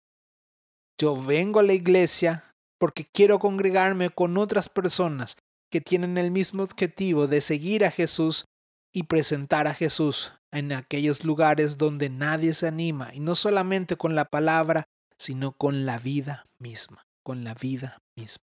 Yo 1.01 1.16
vengo 1.16 1.61
a 1.61 1.62
la 1.62 1.72
iglesia 1.72 2.55
porque 2.79 3.07
quiero 3.12 3.38
congregarme 3.38 4.11
con 4.11 4.37
otras 4.37 4.68
personas 4.68 5.37
que 5.70 5.81
tienen 5.81 6.18
el 6.18 6.31
mismo 6.31 6.62
objetivo 6.62 7.27
de 7.27 7.40
seguir 7.40 7.85
a 7.85 7.90
Jesús 7.90 8.44
y 8.92 9.05
presentar 9.05 9.66
a 9.66 9.74
Jesús 9.74 10.33
en 10.50 10.72
aquellos 10.72 11.24
lugares 11.24 11.78
donde 11.78 12.11
nadie 12.11 12.55
se 12.55 12.68
anima, 12.68 13.14
y 13.14 13.20
no 13.20 13.35
solamente 13.35 13.96
con 13.96 14.14
la 14.14 14.26
palabra, 14.26 14.88
sino 15.16 15.52
con 15.52 15.87
la 15.87 15.98
vida 15.98 16.46
misma, 16.59 17.07
con 17.22 17.44
la 17.44 17.55
vida 17.55 18.02
misma. 18.16 18.44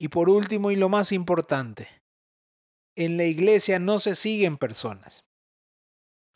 Y 0.00 0.08
por 0.08 0.28
último 0.28 0.70
y 0.70 0.76
lo 0.76 0.88
más 0.88 1.12
importante, 1.12 1.88
en 2.96 3.16
la 3.16 3.24
iglesia 3.24 3.78
no 3.78 4.00
se 4.00 4.16
siguen 4.16 4.58
personas. 4.58 5.24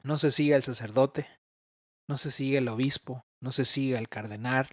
No 0.03 0.19
se 0.19 0.31
sigue 0.31 0.55
el 0.55 0.63
sacerdote, 0.63 1.29
no 2.09 2.19
se 2.19 2.31
sigue 2.31 2.59
el 2.59 2.69
obispo, 2.69 3.25
no 3.41 3.53
se 3.53 3.65
sigue 3.65 3.97
el 3.97 4.09
cardenal, 4.09 4.69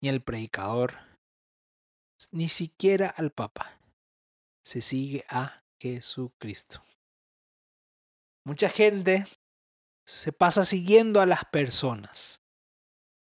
ni 0.00 0.08
el 0.08 0.22
predicador, 0.22 0.94
ni 2.30 2.48
siquiera 2.48 3.08
al 3.08 3.30
papa. 3.30 3.78
Se 4.64 4.80
sigue 4.82 5.24
a 5.28 5.62
Jesucristo. 5.80 6.82
Mucha 8.44 8.68
gente 8.68 9.24
se 10.06 10.32
pasa 10.32 10.64
siguiendo 10.64 11.20
a 11.20 11.26
las 11.26 11.44
personas. 11.44 12.42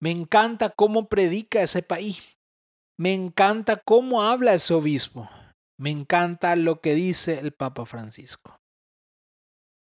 Me 0.00 0.10
encanta 0.10 0.70
cómo 0.70 1.08
predica 1.08 1.62
ese 1.62 1.82
país. 1.82 2.38
Me 2.98 3.14
encanta 3.14 3.78
cómo 3.84 4.22
habla 4.22 4.54
ese 4.54 4.74
obispo. 4.74 5.28
Me 5.78 5.90
encanta 5.90 6.54
lo 6.54 6.80
que 6.80 6.94
dice 6.94 7.40
el 7.40 7.52
Papa 7.52 7.84
Francisco. 7.84 8.56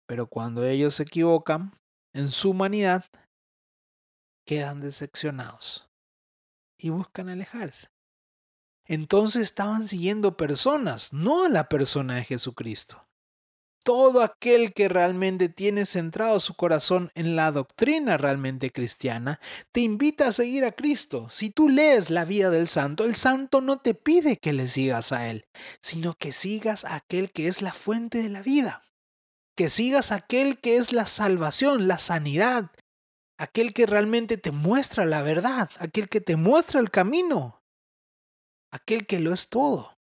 Pero 0.07 0.27
cuando 0.27 0.67
ellos 0.67 0.97
se 0.97 1.05
equivocan 1.05 1.79
en 2.13 2.31
su 2.31 2.51
humanidad, 2.51 3.05
quedan 4.47 4.81
decepcionados 4.81 5.89
y 6.79 6.91
buscan 6.91 7.29
alejarse. 7.29 7.89
Entonces 8.87 9.43
estaban 9.43 9.87
siguiendo 9.87 10.37
personas, 10.37 11.13
no 11.13 11.45
a 11.45 11.49
la 11.49 11.69
persona 11.69 12.17
de 12.17 12.25
Jesucristo 12.25 13.04
todo 13.85 14.23
aquel 14.23 14.73
que 14.73 14.89
realmente 14.89 15.51
tiene 15.51 15.85
centrado 15.85 16.41
su 16.41 16.55
corazón 16.55 17.13
en 17.15 17.37
la 17.37 17.53
doctrina 17.53 18.17
realmente 18.17 18.71
cristiana, 18.71 19.41
te 19.73 19.81
invita 19.81 20.29
a 20.29 20.33
seguir 20.33 20.65
a 20.65 20.73
Cristo. 20.73 21.29
Si 21.31 21.51
tú 21.51 21.69
lees 21.69 22.09
la 22.09 22.25
vida 22.25 22.49
del 22.49 22.67
santo, 22.67 23.05
el 23.05 23.15
santo 23.15 23.61
no 23.61 23.79
te 23.81 23.95
pide 23.95 24.39
que 24.39 24.55
le 24.55 24.67
sigas 24.67 25.13
a 25.13 25.29
él, 25.29 25.47
sino 25.81 26.15
que 26.15 26.33
sigas 26.33 26.87
a 26.87 26.97
aquel 26.97 27.31
que 27.31 27.47
es 27.47 27.61
la 27.61 27.75
fuente 27.75 28.23
de 28.23 28.31
la 28.31 28.43
vida, 28.43 28.83
que 29.55 29.69
sigas 29.69 30.13
a 30.13 30.17
aquel 30.17 30.59
que 30.59 30.77
es 30.77 30.93
la 30.93 31.07
salvación, 31.07 31.87
la 31.87 31.99
sanidad, 31.99 32.71
aquel 33.39 33.75
que 33.75 33.85
realmente 33.85 34.39
te 34.39 34.51
muestra 34.51 35.05
la 35.05 35.23
verdad, 35.23 35.71
aquel 35.79 36.09
que 36.09 36.23
te 36.23 36.37
muestra 36.37 36.81
el 36.81 36.91
camino, 36.91 37.63
aquel 38.73 39.07
que 39.07 39.21
lo 39.21 39.35
es 39.35 39.51
todo. 39.51 39.95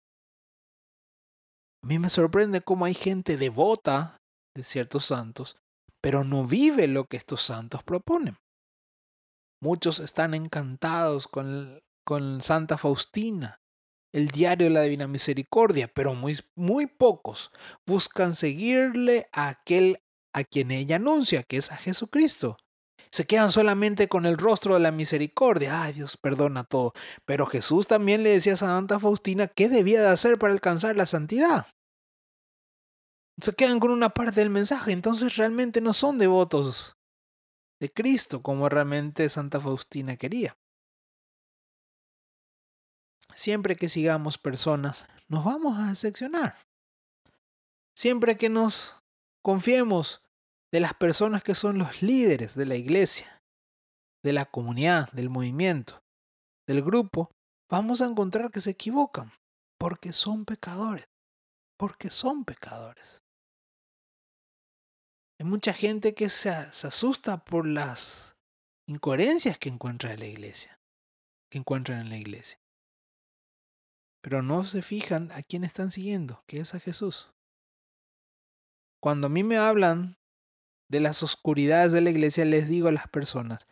A 1.83 1.87
mí 1.87 1.99
me 1.99 2.09
sorprende 2.09 2.61
cómo 2.61 2.85
hay 2.85 2.95
gente 2.95 3.37
devota 3.37 4.19
de 4.55 4.63
ciertos 4.63 5.07
santos, 5.07 5.57
pero 6.03 6.25
no 6.25 6.45
vive 6.45 6.89
lo 6.89 7.05
que 7.05 7.17
estos 7.17 7.43
santos 7.43 7.83
proponen. 7.83 8.37
Muchos 9.63 10.01
están 10.01 10.35
encantados 10.35 11.27
con, 11.27 11.81
con 12.07 12.41
Santa 12.41 12.79
Faustina, 12.79 13.61
el 14.13 14.29
diario 14.29 14.67
de 14.67 14.75
la 14.75 14.83
Divina 14.83 15.07
Misericordia, 15.07 15.89
pero 15.89 16.15
muy, 16.15 16.39
muy 16.57 16.87
pocos 16.87 17.51
buscan 17.87 18.33
seguirle 18.33 19.29
a 19.33 19.49
aquel 19.49 19.99
a 20.35 20.45
quien 20.45 20.71
ella 20.71 20.97
anuncia, 20.97 21.43
que 21.43 21.57
es 21.57 21.73
a 21.73 21.77
Jesucristo. 21.77 22.57
Se 23.13 23.27
quedan 23.27 23.51
solamente 23.51 24.09
con 24.09 24.25
el 24.25 24.37
rostro 24.37 24.75
de 24.75 24.81
la 24.81 24.93
misericordia. 24.93 25.83
Ay, 25.83 25.95
Dios 25.95 26.17
perdona 26.17 26.65
todo. 26.65 26.93
Pero 27.25 27.47
Jesús 27.47 27.89
también 27.89 28.23
le 28.23 28.31
decía 28.31 28.53
a 28.53 28.57
Santa 28.57 29.01
Faustina 29.01 29.49
qué 29.49 29.69
debía 29.69 30.01
de 30.01 30.09
hacer 30.09 30.39
para 30.39 30.53
alcanzar 30.53 30.97
la 30.97 31.07
santidad. 31.07 31.67
Se 33.41 33.55
quedan 33.55 33.81
con 33.81 33.91
una 33.91 34.11
parte 34.11 34.41
del 34.41 34.51
mensaje, 34.51 34.93
entonces 34.93 35.37
realmente 35.37 35.81
no 35.81 35.93
son 35.93 36.19
devotos 36.19 36.99
de 37.81 37.91
Cristo 37.91 38.43
como 38.43 38.69
realmente 38.69 39.29
Santa 39.29 39.59
Faustina 39.59 40.17
quería. 40.17 40.57
Siempre 43.35 43.77
que 43.77 43.89
sigamos 43.89 44.37
personas, 44.37 45.07
nos 45.29 45.45
vamos 45.45 45.79
a 45.79 45.89
decepcionar. 45.89 46.59
Siempre 47.97 48.37
que 48.37 48.51
nos 48.51 49.03
confiemos 49.43 50.23
de 50.73 50.81
las 50.81 50.95
personas 50.95 51.43
que 51.43 51.55
son 51.55 51.79
los 51.79 52.03
líderes 52.03 52.55
de 52.55 52.67
la 52.67 52.77
iglesia, 52.77 53.41
de 54.23 54.33
la 54.33 54.47
comunidad, 54.47 55.11
del 55.13 55.31
movimiento, 55.31 56.01
del 56.67 56.83
grupo, 56.83 57.31
vamos 57.71 58.01
a 58.01 58.07
encontrar 58.07 58.51
que 58.51 58.61
se 58.61 58.71
equivocan, 58.71 59.33
porque 59.79 60.13
son 60.13 60.45
pecadores, 60.45 61.07
porque 61.79 62.11
son 62.11 62.45
pecadores. 62.45 63.23
Hay 65.41 65.47
mucha 65.47 65.73
gente 65.73 66.15
que 66.15 66.29
se, 66.29 66.51
asusta 66.51 67.45
por 67.45 67.67
las 67.67 68.37
incoherencias 68.87 69.59
que 69.59 69.71
encuentra 69.71 70.13
en 70.13 70.21
la 70.21 70.27
iglesia, 70.27 70.79
que 71.51 71.59
encuentran 71.59 72.01
en 72.01 72.11
la 72.11 72.19
iglesia. 72.19 72.59
Pero 74.23 74.43
no 74.43 74.65
se 74.65 74.83
fijan 74.83 75.33
a 75.33 75.43
quién 75.43 75.65
están 75.65 75.91
siguiendo, 75.91 76.45
que 76.47 76.61
es 76.61 76.75
a 76.75 76.81
Jesús. 76.81 77.33
Cuando 79.03 79.29
a 79.29 79.31
mí 79.31 79.43
me 79.43 79.57
hablan 79.57 80.19
de 80.91 80.99
las 80.99 81.23
oscuridades 81.23 81.93
de 81.93 82.01
la 82.01 82.11
iglesia, 82.11 82.45
les 82.45 82.69
digo 82.69 82.89
a 82.89 82.93
las 82.93 83.09
personas, 83.09 83.67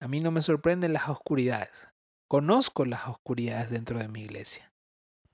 a 0.00 0.08
mí 0.08 0.20
no 0.20 0.30
me 0.30 0.40
sorprenden 0.40 0.94
las 0.94 1.08
oscuridades. 1.08 1.88
Conozco 2.28 2.86
las 2.86 3.06
oscuridades 3.06 3.70
dentro 3.70 3.98
de 3.98 4.08
mi 4.08 4.22
iglesia, 4.22 4.72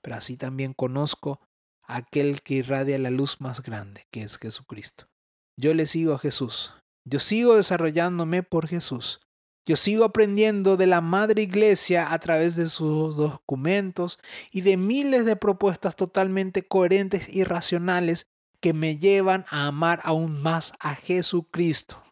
pero 0.01 0.17
así 0.17 0.35
también 0.35 0.73
conozco 0.73 1.39
a 1.83 1.97
aquel 1.97 2.41
que 2.41 2.55
irradia 2.55 2.99
la 2.99 3.09
luz 3.09 3.39
más 3.39 3.63
grande, 3.63 4.05
que 4.11 4.23
es 4.23 4.37
Jesucristo. 4.37 5.07
Yo 5.55 5.73
le 5.73 5.85
sigo 5.85 6.13
a 6.13 6.19
Jesús. 6.19 6.73
Yo 7.05 7.19
sigo 7.19 7.55
desarrollándome 7.55 8.43
por 8.43 8.67
Jesús. 8.67 9.21
Yo 9.65 9.77
sigo 9.77 10.03
aprendiendo 10.03 10.75
de 10.75 10.87
la 10.87 10.99
Madre 10.99 11.41
Iglesia 11.41 12.11
a 12.11 12.19
través 12.19 12.57
de 12.57 12.67
sus 12.67 13.15
documentos 13.15 14.19
y 14.51 14.61
de 14.61 14.75
miles 14.75 15.23
de 15.23 15.37
propuestas 15.37 15.95
totalmente 15.95 16.67
coherentes 16.67 17.33
y 17.33 17.45
racionales 17.45 18.27
que 18.61 18.73
me 18.73 18.97
llevan 18.97 19.45
a 19.49 19.67
amar 19.67 20.01
aún 20.03 20.41
más 20.41 20.73
a 20.79 20.95
Jesucristo. 20.95 22.03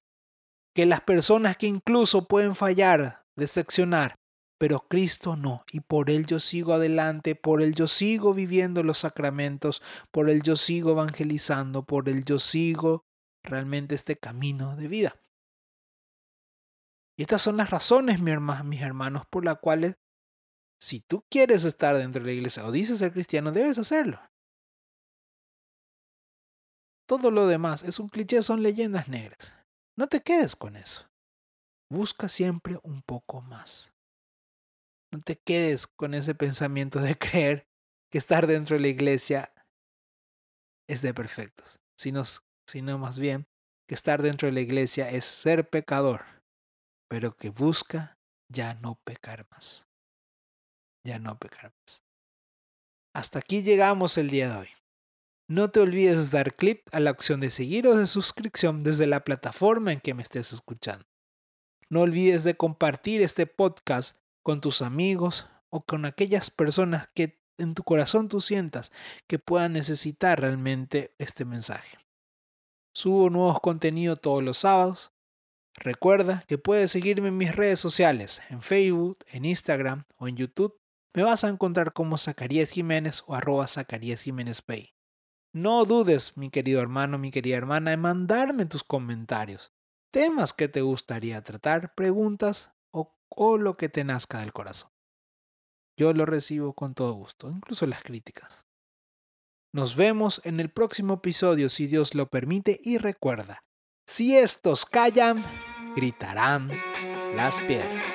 Que 0.74 0.86
las 0.86 1.02
personas 1.02 1.58
que 1.58 1.68
incluso 1.68 2.28
pueden 2.28 2.56
fallar, 2.56 3.24
decepcionar, 3.36 4.16
pero 4.58 4.86
Cristo 4.88 5.36
no, 5.36 5.66
y 5.72 5.82
por 5.82 6.10
Él 6.10 6.26
yo 6.26 6.40
sigo 6.40 6.74
adelante, 6.74 7.36
por 7.36 7.62
Él 7.62 7.76
yo 7.76 7.88
sigo 7.88 8.34
viviendo 8.34 8.84
los 8.84 9.00
sacramentos, 9.00 9.82
por 10.12 10.30
Él 10.30 10.44
yo 10.44 10.56
sigo 10.56 10.92
evangelizando, 10.92 11.84
por 11.84 12.08
Él 12.08 12.24
yo 12.24 12.40
sigo 12.40 13.06
realmente 13.44 13.96
este 13.96 14.18
camino 14.18 14.76
de 14.76 14.88
vida. 14.88 15.16
Y 17.18 17.24
estas 17.24 17.42
son 17.42 17.58
las 17.58 17.70
razones, 17.70 18.22
mis 18.22 18.82
hermanos, 18.82 19.26
por 19.30 19.46
las 19.46 19.60
cuales 19.60 19.98
si 20.80 21.00
tú 21.00 21.24
quieres 21.30 21.64
estar 21.64 21.98
dentro 21.98 22.22
de 22.22 22.28
la 22.28 22.34
iglesia 22.34 22.66
o 22.66 22.72
dices 22.72 23.00
ser 23.00 23.14
cristiano, 23.14 23.52
debes 23.52 23.78
hacerlo. 23.78 24.20
Todo 27.08 27.32
lo 27.32 27.48
demás 27.48 27.84
es 27.84 28.00
un 28.00 28.10
cliché, 28.10 28.42
son 28.42 28.64
leyendas 28.64 29.08
negras. 29.08 29.56
No 29.98 30.08
te 30.08 30.22
quedes 30.22 30.56
con 30.56 30.76
eso. 30.76 31.08
Busca 31.90 32.30
siempre 32.30 32.80
un 32.84 33.02
poco 33.04 33.42
más. 33.42 33.94
No 35.14 35.22
te 35.22 35.38
quedes 35.38 35.88
con 35.88 36.14
ese 36.14 36.36
pensamiento 36.36 37.00
de 37.00 37.18
creer 37.18 37.68
que 38.12 38.18
estar 38.18 38.48
dentro 38.48 38.76
de 38.76 38.82
la 38.82 38.88
iglesia 38.88 39.54
es 40.88 41.02
de 41.02 41.14
perfectos, 41.14 41.80
sino, 41.98 42.24
sino 42.68 42.98
más 42.98 43.20
bien 43.20 43.48
que 43.88 43.96
estar 43.96 44.22
dentro 44.22 44.48
de 44.48 44.52
la 44.52 44.62
iglesia 44.62 45.10
es 45.10 45.26
ser 45.26 45.70
pecador, 45.70 46.26
pero 47.10 47.36
que 47.36 47.50
busca 47.50 48.18
ya 48.52 48.74
no 48.76 49.00
pecar 49.04 49.48
más. 49.52 49.88
Ya 51.06 51.20
no 51.20 51.38
pecar 51.38 51.72
más. 51.82 52.04
Hasta 53.14 53.40
aquí 53.40 53.62
llegamos 53.62 54.18
el 54.18 54.30
día 54.30 54.50
de 54.50 54.58
hoy. 54.58 54.70
No 55.48 55.70
te 55.70 55.80
olvides 55.80 56.32
dar 56.32 56.56
clic 56.56 56.82
a 56.92 57.00
la 57.00 57.12
opción 57.12 57.40
de 57.40 57.52
seguir 57.52 57.88
o 57.88 57.96
de 57.96 58.08
suscripción 58.08 58.80
desde 58.80 59.06
la 59.06 59.24
plataforma 59.24 59.94
en 59.94 60.00
que 60.00 60.16
me 60.16 60.24
estés 60.24 60.52
escuchando. 60.52 61.06
No 61.88 62.02
olvides 62.02 62.44
de 62.44 62.58
compartir 62.58 63.22
este 63.22 63.46
podcast 63.46 64.18
con 64.42 64.60
tus 64.60 64.82
amigos 64.82 65.48
o 65.70 65.82
con 65.86 66.06
aquellas 66.06 66.50
personas 66.50 67.10
que 67.14 67.40
en 67.60 67.76
tu 67.76 67.84
corazón 67.84 68.28
tú 68.28 68.42
sientas 68.42 68.92
que 69.28 69.38
puedan 69.38 69.74
necesitar 69.74 70.42
realmente 70.42 71.14
este 71.20 71.46
mensaje. 71.46 72.00
Subo 72.92 73.30
nuevos 73.30 73.60
contenidos 73.60 74.20
todos 74.22 74.42
los 74.42 74.58
sábados. 74.58 75.12
Recuerda 75.76 76.44
que 76.48 76.58
puedes 76.58 76.90
seguirme 76.90 77.28
en 77.28 77.38
mis 77.38 77.56
redes 77.56 77.80
sociales, 77.80 78.42
en 78.50 78.64
Facebook, 78.64 79.20
en 79.28 79.46
Instagram 79.46 80.06
o 80.18 80.28
en 80.28 80.38
YouTube. 80.38 80.76
Me 81.14 81.22
vas 81.22 81.44
a 81.44 81.50
encontrar 81.50 81.94
como 81.94 82.18
Zacarías 82.18 82.72
Jiménez 82.72 83.24
o 83.28 83.36
arroba 83.36 83.68
Zacarías 83.68 84.22
Jiménez 84.22 84.64
Pay. 84.64 84.95
No 85.56 85.86
dudes, 85.86 86.36
mi 86.36 86.50
querido 86.50 86.82
hermano, 86.82 87.18
mi 87.18 87.32
querida 87.32 87.56
hermana, 87.56 87.94
en 87.94 88.02
mandarme 88.02 88.66
tus 88.66 88.84
comentarios, 88.84 89.72
temas 90.12 90.52
que 90.52 90.68
te 90.68 90.82
gustaría 90.82 91.42
tratar, 91.46 91.96
preguntas 91.96 92.74
o, 92.92 93.16
o 93.30 93.58
lo 93.58 93.78
que 93.78 93.88
te 93.88 94.04
nazca 94.04 94.40
del 94.40 94.52
corazón. 94.52 94.90
Yo 95.98 96.12
lo 96.12 96.26
recibo 96.26 96.74
con 96.74 96.94
todo 96.94 97.14
gusto, 97.14 97.50
incluso 97.50 97.86
las 97.86 98.04
críticas. 98.04 98.66
Nos 99.74 99.96
vemos 99.96 100.42
en 100.44 100.60
el 100.60 100.70
próximo 100.72 101.14
episodio 101.14 101.70
si 101.70 101.88
Dios 101.88 102.16
lo 102.16 102.30
permite 102.30 102.82
y 102.84 102.98
recuerda, 102.98 103.64
si 104.06 104.36
estos 104.36 104.86
callan, 104.86 105.42
gritarán 105.96 106.70
las 107.34 107.62
piedras. 107.62 108.06